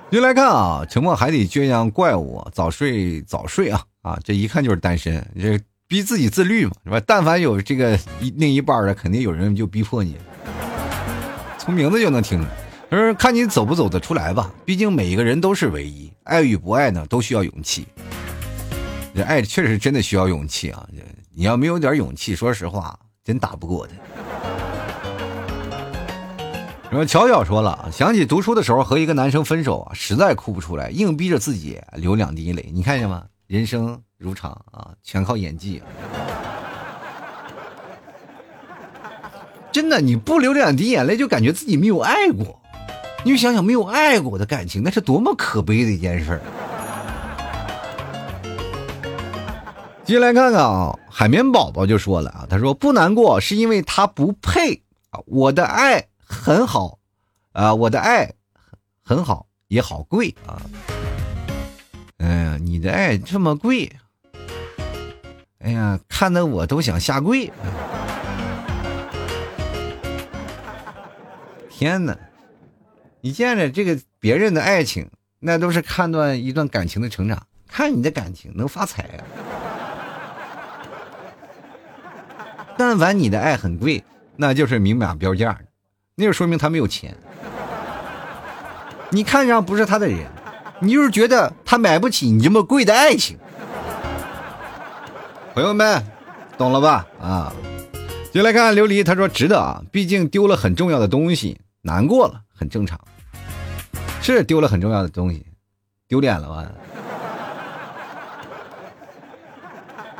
[0.10, 6.98] 就来看啊，沉默海底倔强怪物，早睡早睡啊啊，这一看就是单身，这逼自己自律嘛，是吧？
[7.06, 10.16] 但凡有这个一另一半的，肯定有人就逼迫你，
[11.58, 12.40] 从名字就能听。
[12.40, 17.86] 出来就是看你走不走得出来吧，毕竟每一个人都是唯一，爱与不爱呢都需要勇气。
[19.14, 20.88] 这爱确实真的需要勇气啊！
[21.34, 23.92] 你要没有点勇气，说实话真打不过他。
[26.90, 32.70] 然后巧巧说了，想起读书的时候和一个男生分手啊，实在哭不出来，硬逼着自己流两滴泪。
[32.72, 33.24] 你看见吗？
[33.46, 35.82] 人生如常啊，全靠演技。
[39.70, 42.62] 真的，你不流两滴眼泪，就感觉自己没有爱过。
[43.24, 46.40] 你想想，没有爱过的感情，那是多么可悲的一件事儿。
[50.04, 56.98] 进来看看啊，海绵宝宝就说了啊，他说不难过是因为他不配啊，我的爱很好
[57.52, 58.32] 啊，我的爱
[59.04, 60.62] 很好也好贵啊。
[62.16, 63.92] 哎呀，你的爱这么贵，
[65.58, 67.52] 哎呀，看得我都想下跪。
[71.68, 72.16] 天哪！
[73.20, 75.10] 你见着这个别人的爱情，
[75.40, 77.46] 那都是看断一段感情的成长。
[77.66, 79.20] 看你的感情能发财啊！
[82.78, 84.02] 但凡你的爱很贵，
[84.36, 85.58] 那就是明码标价，
[86.14, 87.14] 那就说明他没有钱。
[89.10, 90.26] 你看上不是他的人，
[90.80, 93.36] 你就是觉得他买不起你这么贵的爱情。
[95.54, 96.02] 朋友们，
[96.56, 97.06] 懂了吧？
[97.20, 97.52] 啊，
[98.32, 102.42] 就来看看琉璃，他说值得啊，毕竟丢了很重要的东西，难过了。
[102.54, 103.00] 很正常，
[104.20, 105.46] 是丢了很重要的东西，
[106.06, 106.70] 丢脸了吧？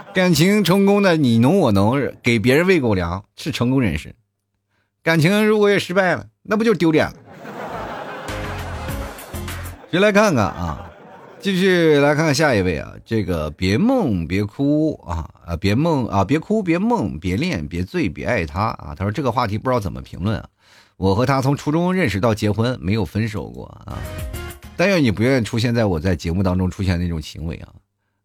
[0.14, 4.14] 感情成功的你侬我侬，给别人喂狗粮是成功人士。
[5.02, 7.14] 感情如果也失败了，那不就丢脸了？
[9.90, 10.90] 谁来看看啊？
[11.40, 18.94] 继续来看看下一位啊，这个别梦别哭啊啊，别梦啊，别哭别梦别恋别醉别爱他啊。
[18.96, 20.48] 他说这个话题不知道怎么评论啊。
[20.98, 23.96] 我和他从初中认识到结婚，没有分手过啊！
[24.76, 27.68] 但愿你不愿意出现在我在节目当中出现那种行为啊！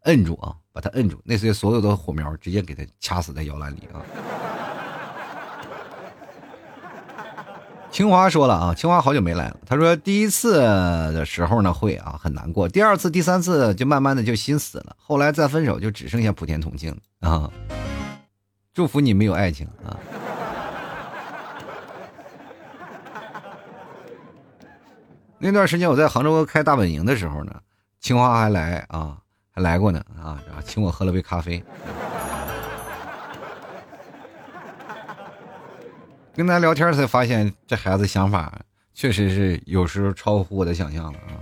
[0.06, 4.02] 摁住啊，把他摁住，那些所有的火苗直接给他掐死在摇篮里啊！
[7.92, 9.56] 清华说了啊，清华好久没来了。
[9.64, 17.48] 他说第一次的时候呢会啊很难过，第二次、第三次就慢慢的就心死了，后来再分手就只剩下普天同庆啊。
[18.72, 19.96] 祝福你没有爱情啊。
[25.46, 27.54] 那段时间我在杭州开大本营的时候呢，
[28.00, 29.18] 清华还来啊，
[29.50, 31.62] 还来过呢啊，然后请我喝了杯咖啡。
[36.34, 38.58] 跟他聊天才发现，这孩子想法
[38.94, 41.36] 确实是有时候超乎我的想象了啊！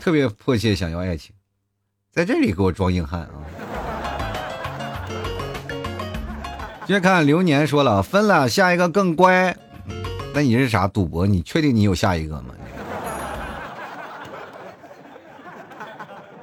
[0.00, 1.34] 特别迫切想要爱情，
[2.10, 3.44] 在这里给我装硬汉啊！
[6.86, 9.54] 接着看流年说了，分了，下一个更乖。
[10.32, 11.26] 那你是啥赌博？
[11.26, 12.54] 你确定你有下一个吗？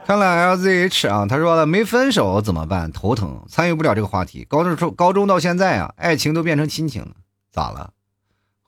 [0.07, 2.89] 看了 LZH 啊，他说了没分手怎么办？
[2.93, 4.45] 头疼，参与不了这个话题。
[4.45, 7.11] 高中高中到现在啊，爱情都变成亲情了，
[7.51, 7.91] 咋了？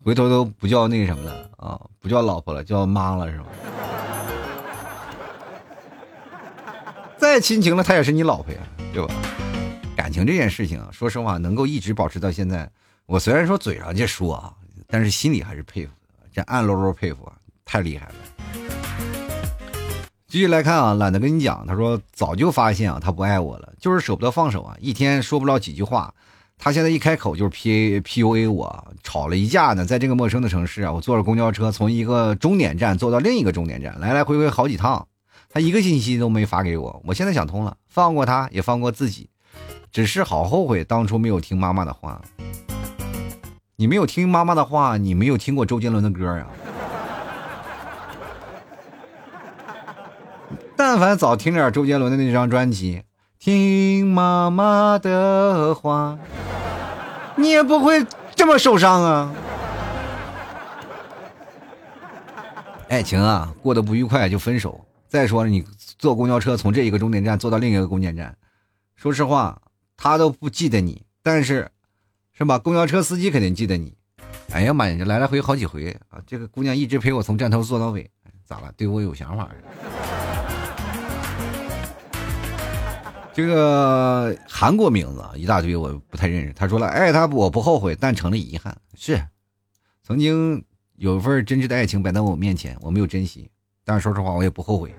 [0.04, 3.46] 回头都不叫那什么了啊，不叫老婆了，叫妈了是吧？
[7.18, 8.60] 再亲情了，她也是你老婆呀，
[8.94, 9.14] 对吧？
[9.96, 12.70] 感情这件事情啊，说实话，能够一直保持到现在，
[13.06, 14.54] 我虽然说嘴上这说啊，
[14.88, 17.32] 但是心里还是佩服的，这暗搂搂佩服啊，
[17.64, 18.16] 太厉害了。
[20.30, 21.66] 继续来看啊，懒得跟你讲。
[21.66, 24.78] 他说早就发现啊，他不爱我了，就是舍不得放手啊。
[24.80, 26.14] 一天说不了几句话，
[26.56, 29.84] 他现在一开口就是 P A P U A 我，吵了一架呢。
[29.84, 35.08] 在这个陌生的城市啊，我坐着公交车从一个终点站坐到另一个终点站，来来回回好几趟，
[35.50, 37.02] 他一个信息都没发给我。
[37.08, 39.32] 我现在想通了，放过他，也放过自己，
[39.92, 42.22] 只是好后悔当初没有听妈妈的话。
[43.78, 46.48] 你没有听妈妈的话，你没有听过周杰伦的歌啊。
[50.80, 53.04] 但凡早听点周杰伦的那张专辑，
[53.38, 56.18] 听妈妈的话，
[57.36, 59.34] 你也不会这么受伤啊。
[62.88, 64.80] 爱情啊，过得不愉快就分手。
[65.10, 65.66] 再说了，你
[65.98, 68.38] 坐公交车从这一个终点站坐到另一个终点站，
[68.96, 69.62] 说实话，
[69.98, 71.70] 他都不记得你，但是，
[72.32, 72.58] 是吧？
[72.58, 73.98] 公交车司机肯定记得你。
[74.54, 76.22] 哎呀妈呀，这来来回好几回啊！
[76.26, 78.10] 这个姑娘一直陪我从站头坐到尾，
[78.46, 78.72] 咋了？
[78.78, 79.50] 对我有想法？
[83.40, 86.52] 这个韩国名字，一大堆，我不太认识。
[86.52, 88.76] 他说了，爱他我不后悔，但成了遗憾。
[88.96, 89.26] 是，
[90.04, 90.62] 曾经
[90.98, 93.50] 有一份真挚的爱情摆在我面前，我没有珍惜，
[93.86, 94.94] 但是说实话，我也不后悔。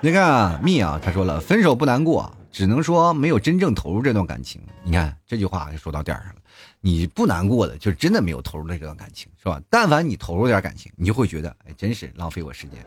[0.00, 4.62] 你看，蜜啊，他说了，分手不难过，只能说没有真正投入这段感情。
[4.84, 6.36] 你看这句话就说到点上了，
[6.80, 9.60] 你不难过的，就真的没有投入这段感情，是吧？
[9.68, 12.78] 但凡你投入点感情，你就会觉得，哎，真是浪费我时间。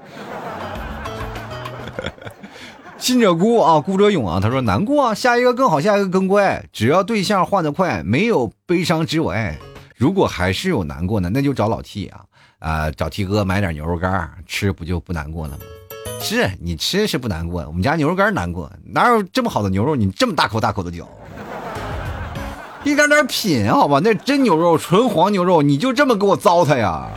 [2.98, 4.40] 信者孤啊，孤者勇啊。
[4.40, 6.64] 他说难过啊，下一个更好，下一个更乖。
[6.72, 9.58] 只要对象换得快，没有悲伤，只有爱。
[9.96, 12.22] 如果还是有难过呢，那就找老 T 啊
[12.60, 15.64] 啊，找 T 哥买点牛肉干吃，不就不难过了吗？
[16.20, 19.96] 是你吃是不难过，我们家牛肉干难过，哪有这么好的牛肉？
[19.96, 21.08] 你这么大口大口的嚼，
[22.84, 24.00] 一点点品好吧？
[24.04, 27.10] 那真牛肉，纯黄牛肉，你就这么给我糟蹋呀？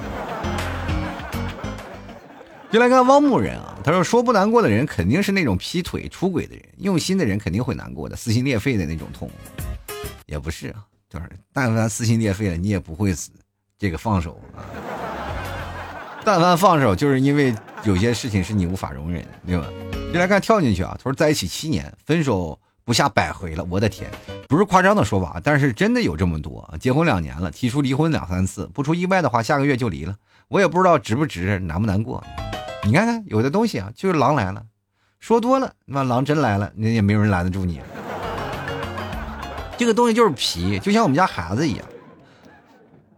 [2.70, 3.73] 就来看汪某人啊。
[3.84, 9.30] 他说：“说不难过的人，肯定是那种劈腿、出轨的人；用心的人肯定会难过的，撕心裂肺的那种痛，
[10.24, 10.82] 也不是啊。
[11.10, 13.30] 就是但凡撕心裂肺了，你也不会死。
[13.78, 14.64] 这个放手啊，
[16.24, 17.54] 但凡放手，就是因为
[17.84, 19.66] 有些事情是你无法容忍，对吧？
[20.14, 20.96] 就来看跳进去啊。
[20.96, 23.62] 他说在一起七年，分手不下百回了。
[23.70, 24.10] 我的天，
[24.48, 26.72] 不是夸张的说法，但是真的有这么多。
[26.80, 30.16] 结婚两年了，提出离婚两三次，不出意外的话，下个月就离了。
[30.48, 32.24] 我也不知道值不值，难不难过。”
[32.86, 34.62] 你看看，有的东西啊，就是狼来了，
[35.18, 37.80] 说多了，那狼真来了，那也没有人拦得住你。
[39.78, 41.86] 这个东西就是皮，就像我们家孩子一样，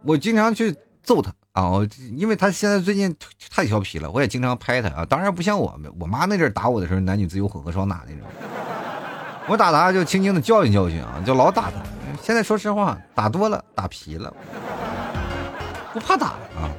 [0.03, 1.73] 我经常去揍他啊，
[2.15, 3.15] 因为他现在最近
[3.51, 5.05] 太调皮了，我也经常拍他啊。
[5.05, 8.23] 当然不像我们我妈那阵打我的时候，男女自由混合双打那种，
[9.49, 11.83] 我打他就轻轻的教训教训啊，就老打他。
[12.23, 14.33] 现在说实话，打多了，打皮了，
[15.93, 16.71] 不怕打啊。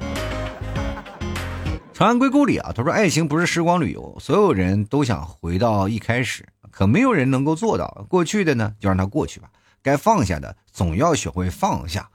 [1.98, 8.06] 长安归故里啊，他说：“爱情不是时光旅游，所有人都想回到一开始，可没有人能够做到。
[8.08, 9.50] 过去的呢，就让它过去吧。
[9.82, 12.08] 该放下的，总要学会放下。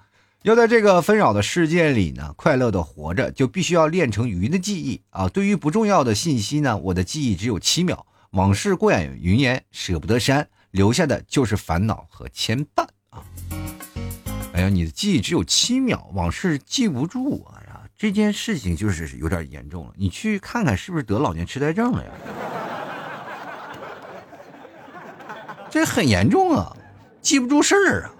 [0.43, 5.28] 要在这个纷扰的世界里呢，快乐的活着，就必须要练成鱼的记忆啊。
[5.28, 8.07] 对于不重要的信息呢，我的记忆只有七秒。
[8.30, 13.24] 往事过眼云烟，舍不得删，留下的就是烦恼和牵绊啊。
[14.53, 17.59] 哎呀，你的记忆只有七秒，往事记不住啊。”
[18.03, 22.11] 这件事情就是有点严重了，你去看看是不是得老年痴呆症了呀？
[25.70, 26.76] 这很严重啊，
[27.20, 28.11] 记不住事儿啊。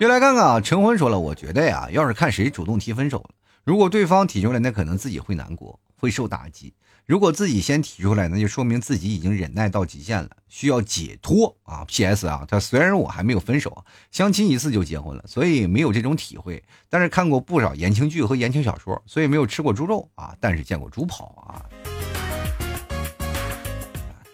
[0.00, 0.58] 就来看看啊！
[0.58, 3.28] 陈坤说了，我觉得呀，要是看谁主动提分手了，
[3.64, 6.72] 如果对方提出来，那可能自己会难过，会受打击；
[7.04, 11.84] 如果自己先提出来，那就说明自己已经忍耐到极限了，需要解脱啊。
[11.86, 12.26] P.S.
[12.26, 21.64] 啊，他虽然我还没有分手，相亲一次就结婚了，所以没有这种体会，但是看过不少言情剧和言情小说，所以没有吃过猪肉啊，但是见过猪跑啊。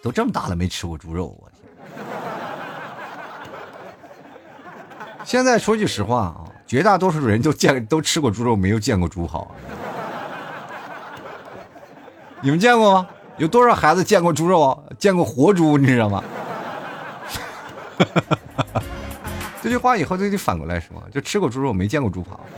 [0.02, 1.62] 都这么大了没吃过猪肉，我天！
[5.24, 9.54] 现在说句实话啊，绝大多数人都见都吃过猪肉，没有见过猪跑。
[12.42, 13.06] 你们见过吗？
[13.38, 14.84] 有多少孩子见过猪肉？
[14.98, 16.22] 见过活猪，你知道吗？
[19.62, 22.40] 这句话以后就得反过来说，就吃过猪肉，没见过猪跑。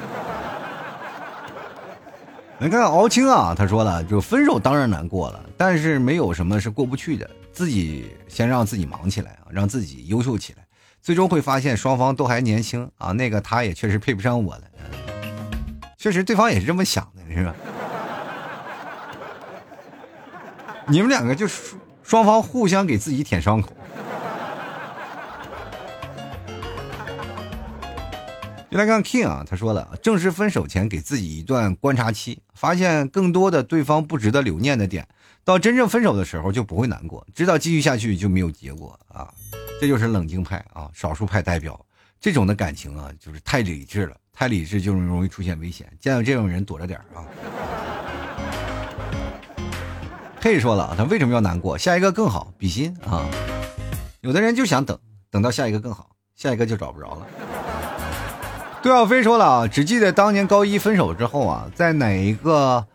[2.59, 10.65] 你看敖青啊，他说了，就分手当然难过了，但是没有什么是过不去的，自己先让自己忙起来啊，让自己优秀起来。
[11.03, 14.63] 最终会发现双方都还年轻啊，那个他也确实配不上我了，
[15.99, 17.55] 确实对方也是这么想的，是吧？
[20.89, 21.47] 你们两个就
[22.03, 23.73] 双方互相给自己舔伤口。
[28.71, 35.07] 就来看 King 啊，他说了，正式分手前给自己一段观察期，发现更多的对方不值得留念的点，
[35.45, 39.33] 到真正分手的时候就不会难过，知道继续下去就没有结果啊。
[39.81, 41.81] 这就是冷静派啊，少数派代表。
[42.21, 45.87] 这种的感情啊，就是太理智了，太理智就容易出现危险。
[46.01, 47.23] 见到这种人躲着点啊。
[50.51, 51.77] 以说了，他为什么要难过？
[51.79, 53.25] 下一个更好，比心啊。
[54.21, 54.99] 有的人就想等，
[55.31, 57.27] 等到下一个更好，下一个就找不着了。
[58.83, 62.87] 杜小飞说了啊，只记得当年高一分手之后啊，在哪一个？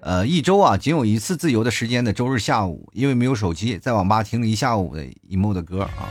[0.00, 6.06] 呃，一周啊，仅有一次自由的时间的周日下午，因为没有手机，在网吧听了一下午的 emo 的歌啊，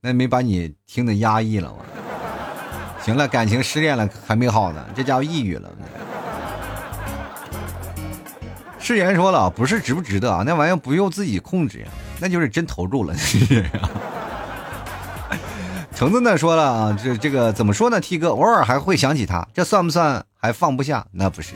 [0.00, 1.76] 那没把你听的压抑了吗？
[3.02, 5.70] 行了，感情失恋了还没好呢，这家伙抑郁了。
[8.88, 13.14] 誓言说了，不是值不值得啊，那玩意儿不用自己控制呀，那就是真投入了。
[15.94, 21.04] 橙子呢说了啊，这这个怎么说呢？T 哥偶尔还会想起他，这算不算还放不下？
[21.12, 21.52] 那不是。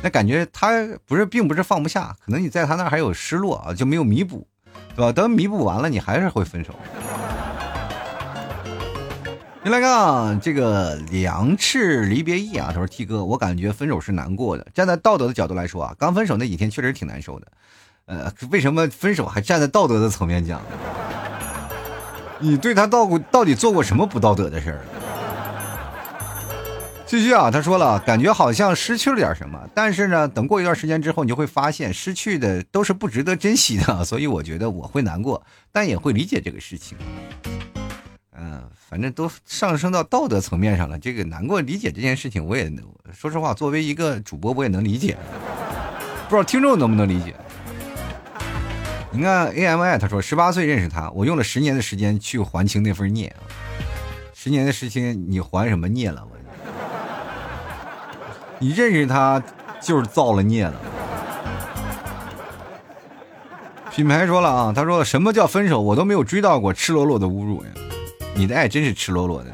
[0.00, 0.70] 那感觉他
[1.06, 4.46] 不是，并不是放不下，可能你在他那还有失落啊，就没有弥补，
[4.94, 5.10] 对吧？
[5.10, 6.72] 等弥补完了，你还是会分手。
[9.62, 14.66] 你来看啊这个两翅离别意啊，他说：“T 哥，我感觉分手是难过的。
[14.72, 17.46] 站在道德的角度来说啊，刚分手那几天确实挺难受的。
[18.06, 20.62] 呃，为什么分手还站在道德的层面讲？
[22.38, 24.80] 你对他到过到底做过什么不道德的事儿？”
[27.04, 36.96] 继续啊，他说了，感觉好像失去了点什么，但是呢，等过一段时间之后，你就会发现失去的都是不值得珍惜的，所以我觉得我会难过，但也会理解这个事情。
[38.38, 45.16] 嗯，反正都上升到道德层面上了，这个难过理解这件事情，我也能说实话，作为一个主播，我也能理解，
[46.28, 47.32] 不知道听众能不能理解。
[49.12, 53.32] 你看 A M I，他说十八岁认识他，我用了十年的时间去还清那份孽，
[54.34, 56.26] 十年的时间你还什么孽了？
[56.28, 56.36] 我。
[58.58, 59.40] 你认识他，
[59.80, 60.74] 就是造了孽了。
[63.92, 67.70] 品牌说了啊，他说什么叫分手，我都没有追到过，赤裸裸的侮辱呀！
[68.34, 69.50] 你的爱真是赤裸裸的。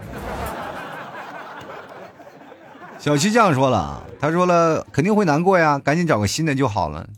[2.98, 7.08] 小七酱说了，他说了肯定会难过呀，赶紧找个新的就好了。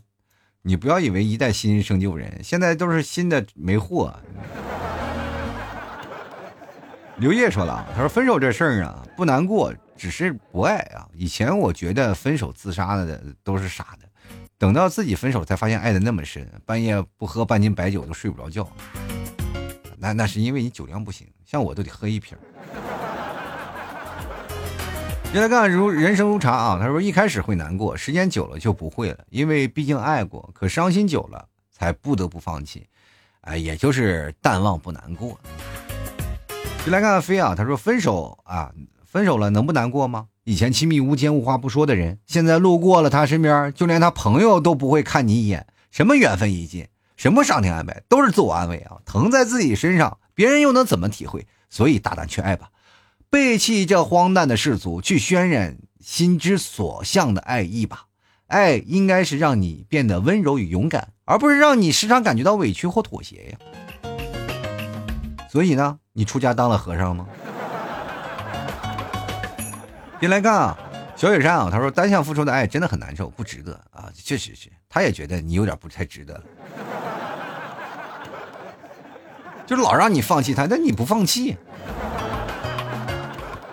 [0.61, 4.13] 你不要以为一代新人胜旧人，现在都是新的没货。
[7.17, 9.73] 刘烨说了，他说分手这事儿啊，不难过。
[9.97, 11.05] 只是不爱啊！
[11.13, 14.07] 以前我觉得分手自杀的都是傻的，
[14.57, 18.65] 等到自己分手才发现爱的那么深，半夜不喝半斤白酒都睡不着觉。
[19.99, 22.37] 那那是因为你酒量不行，像我都得喝一瓶。
[25.33, 30.49] 接来看看如人生如茶啊，他说一开始会难过，时间久了就不会了，因为毕竟爱过。
[30.53, 32.87] 可伤心久了才不得不放弃，
[33.41, 35.37] 哎，也就是淡忘不难过。
[36.85, 38.71] 就来看看飞啊，他说分手啊。
[39.05, 40.27] 分手了能不难过吗？
[40.43, 45.65] 以前亲密无间、无话不说的人，现在路过了他身边，就连他朋友都不会看你一眼。
[45.89, 46.87] 什么缘分已尽，
[47.19, 48.95] 什么上天安排，都是自我安慰啊！
[49.03, 51.45] 疼在自己身上，别人又能怎么体会？
[51.69, 52.69] 所以大胆去爱吧，
[53.29, 58.05] 背弃这荒诞的世俗，去渲染心之所向的爱意吧。
[58.47, 63.57] 爱应该是让你变得温柔与勇敢，而不是让你时常感觉到委屈或妥协呀。
[65.51, 67.27] 所以呢，你出家当了和尚吗？
[70.21, 70.79] 别来干啊，
[71.17, 76.43] 小雪山啊，他说单向付出的爱真的很难受，不值得啊，确实是，他也觉得你有点不太值得了，
[79.67, 81.55] 就是老让你放弃他，但你不放弃。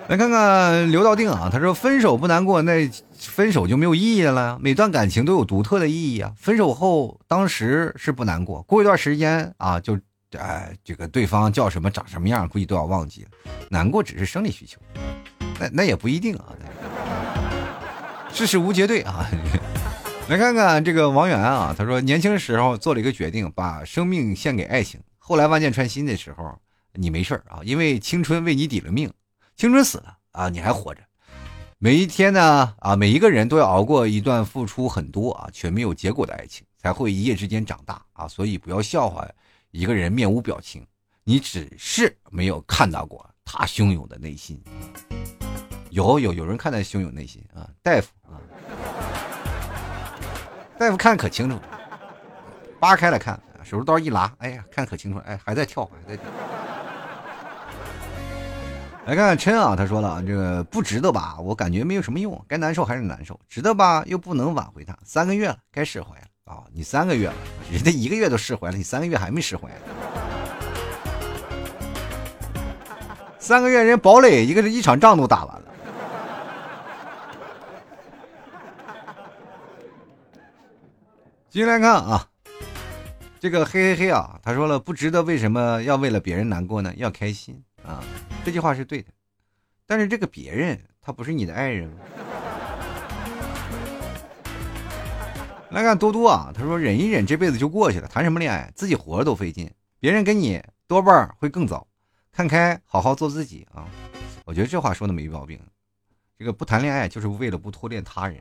[0.09, 2.89] 来看看刘道定啊，他说分手不难过，那
[3.19, 4.59] 分手就没有意义了。
[4.61, 6.33] 每段感情都有独特的意义啊。
[6.37, 9.99] 分手后当时是不难过，过一段时间啊，就
[10.39, 13.31] 哎这个对方叫什么长什么样，估计都要忘记了。
[13.71, 14.79] 难过只是生理需求，
[15.59, 16.45] 那那也不一定啊。
[18.33, 19.27] 世事无绝对啊。
[20.29, 25.01] 来看看这个王源啊，他说年轻时候做了一个决定，把生命献给爱情。
[25.18, 26.59] 后来万箭穿心的时候，
[26.95, 29.09] 你没事啊，因为青春为你抵了命。
[29.55, 31.01] 青春死了啊，你还活着。
[31.79, 38.27] 每一天呢啊，每一个人都要熬过一段付出很多啊却没有结果的爱情，才会一夜之间长大啊。
[38.27, 39.24] 所以不要笑话
[39.70, 40.85] 一个人面无表情，
[41.22, 44.61] 你只是没有看到过他汹涌的内心。
[45.91, 48.09] 有有有人看到汹涌内心啊，大夫，
[50.79, 51.59] 大夫看可清楚，
[52.79, 56.27] 扒开了看，手术刀一拉，哎呀，看可清楚，哎，还在跳，还在跳。
[59.07, 61.37] 来看看琛啊，他说了，这个不值得吧？
[61.41, 64.03] 我感觉没有什么用，该难受还是难受，值得吧？
[64.05, 66.64] 又不能挽回他，三个月了，该释怀了啊！
[66.74, 67.35] 你三个月了，
[67.70, 69.70] 人家一个月都释怀了，你三个月还没释怀？
[73.39, 75.62] 三个月人堡垒一个是一场仗都打完了。
[81.49, 82.29] 继续来看啊，
[83.41, 86.93] 这个嘿嘿嘿啊，他说了，不值得，为什么要为了别人难过呢？
[86.97, 87.63] 要开心。
[87.83, 88.03] 啊，
[88.45, 89.11] 这句话是对的，
[89.87, 91.97] 但是这个别人他不是你的爱人吗？
[95.71, 99.71] 来看多多啊，他说忍一忍，这辈子就过去了，谈什么恋爱，自己活着都费劲，
[100.01, 101.87] 别人跟你多半会更糟，
[102.33, 103.87] 看开，好好做自己啊！
[104.45, 105.61] 我觉得这话说的没毛病，
[106.39, 108.39] 这个不谈恋爱就是为了不拖累他人。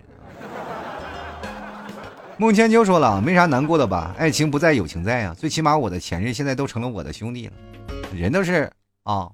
[2.37, 4.13] 孟千秋说了，没啥难过的吧？
[4.17, 7.53] 爱情不在，友情在啊，最起码我的前任现在都成了我的兄弟了，
[8.13, 8.69] 人都是。
[9.03, 9.29] 啊，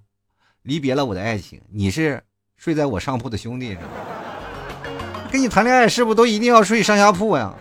[0.64, 2.22] 离别了我的爱情，你是
[2.58, 3.88] 睡在我上铺的兄弟是吗？
[5.32, 7.54] 跟你谈恋爱是不是都一定要睡上下铺呀？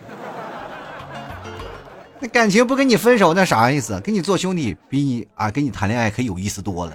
[2.19, 3.99] 那感情不跟你分手，那啥意思？
[4.01, 6.93] 跟你做兄弟比你啊跟你谈恋爱可有意思多了。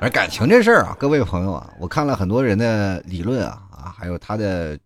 [0.00, 4.78] 而感情这事儿啊，各位朋友啊，我看了很多人的理论啊啊，还有他的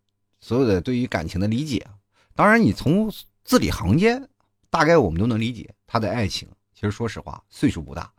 [0.49, 1.86] 所有的对于感情的理解。
[2.34, 3.12] 当然，你从
[3.44, 4.26] 字里行间，
[4.70, 6.49] 大概我们都能理解他的爱情。
[6.72, 8.11] 其实说实话，岁数不大，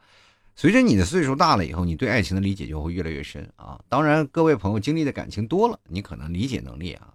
[0.56, 3.82] 随着你的岁数大了以后，你对爱情的理解就会越来越深啊。
[3.90, 7.12] 当然，各位朋友经历的感情多了，你可能理解能力啊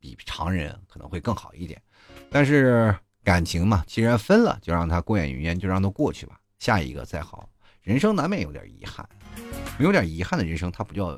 [0.00, 1.80] 比常人可能会更好一点。
[2.28, 2.92] 但是
[3.22, 7.48] 感情嘛，既然分了，就让它过眼云烟，就让它过去吧，下一个再好。
[7.80, 9.08] 人生难免有点遗憾，
[9.78, 11.16] 没有点遗憾的人生，它不叫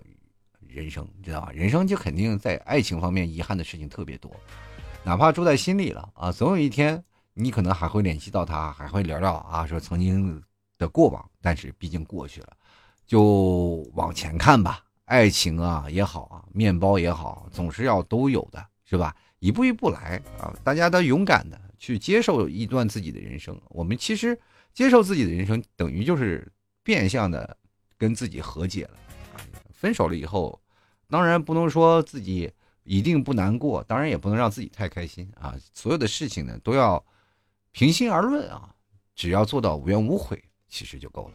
[0.72, 1.50] 人生，你知道吧？
[1.52, 4.30] 人生就肯定在爱情方面遗憾的事情特别多，
[5.04, 7.02] 哪怕住在心里了啊，总有一天。
[7.32, 10.42] 你可能还会联系到他，还会聊聊啊，说曾经
[10.76, 12.48] 的过往，但是毕竟过去了，
[13.06, 14.84] 就往前看吧。
[15.04, 19.14] 爱情啊也好啊，面包也好，总是要都有的，是吧？
[19.38, 23.58] 一步一步来啊，大家都勇敢的去接受一段自己的人生。
[23.68, 24.38] 我们其实
[24.74, 26.46] 接受自己的人生，等于就是
[26.82, 27.56] 变相的
[27.96, 28.90] 跟自己和解了。
[29.80, 30.60] 分手了以后，
[31.08, 32.52] 当然不能说自己
[32.84, 35.54] 一定不难过，当然也不能让自己太开心啊。
[35.72, 37.02] 所有的事情呢，都要。
[37.72, 38.68] 平心而论啊，
[39.14, 41.34] 只要做到无怨无悔，其实就够了。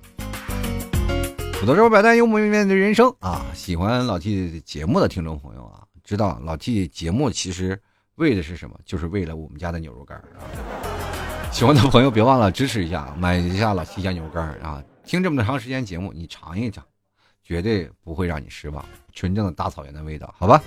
[1.53, 3.45] 土豆肉百淡幽默面对人生啊！
[3.53, 7.81] 喜欢老 T 节目的听众朋友啊，知道老 T 节目其实
[8.15, 8.77] 为的是什么？
[8.83, 10.43] 就是为了我们家的牛肉干啊！
[11.53, 14.83] 喜欢的朋友别忘了支持一下，买一下老 T 家牛肉干啊！
[15.05, 16.85] 听这么长时间节目，你尝一尝，
[17.45, 18.83] 绝对不会让你失望，
[19.13, 20.61] 纯正的大草原的味道，好吧？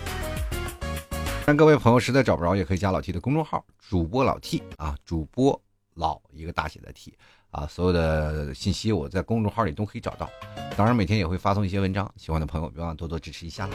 [1.45, 5.61] 但各位朋友实在找不着，也可以加老 T 的公众号，主播老 T 啊，主播
[5.95, 7.12] 老一个大写的 T
[7.51, 10.31] 啊，所有的信息我在公众号里都可以找到。
[10.76, 13.68] 当然每天也会发送一些文章，喜欢的朋友别忘多多支持一下。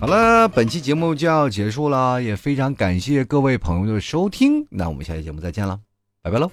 [0.00, 5.78] 好了，本期节目就要结束了，也非常感谢各位朋友的收听，那我们下期节目再见了，
[6.22, 6.50] 拜拜喽。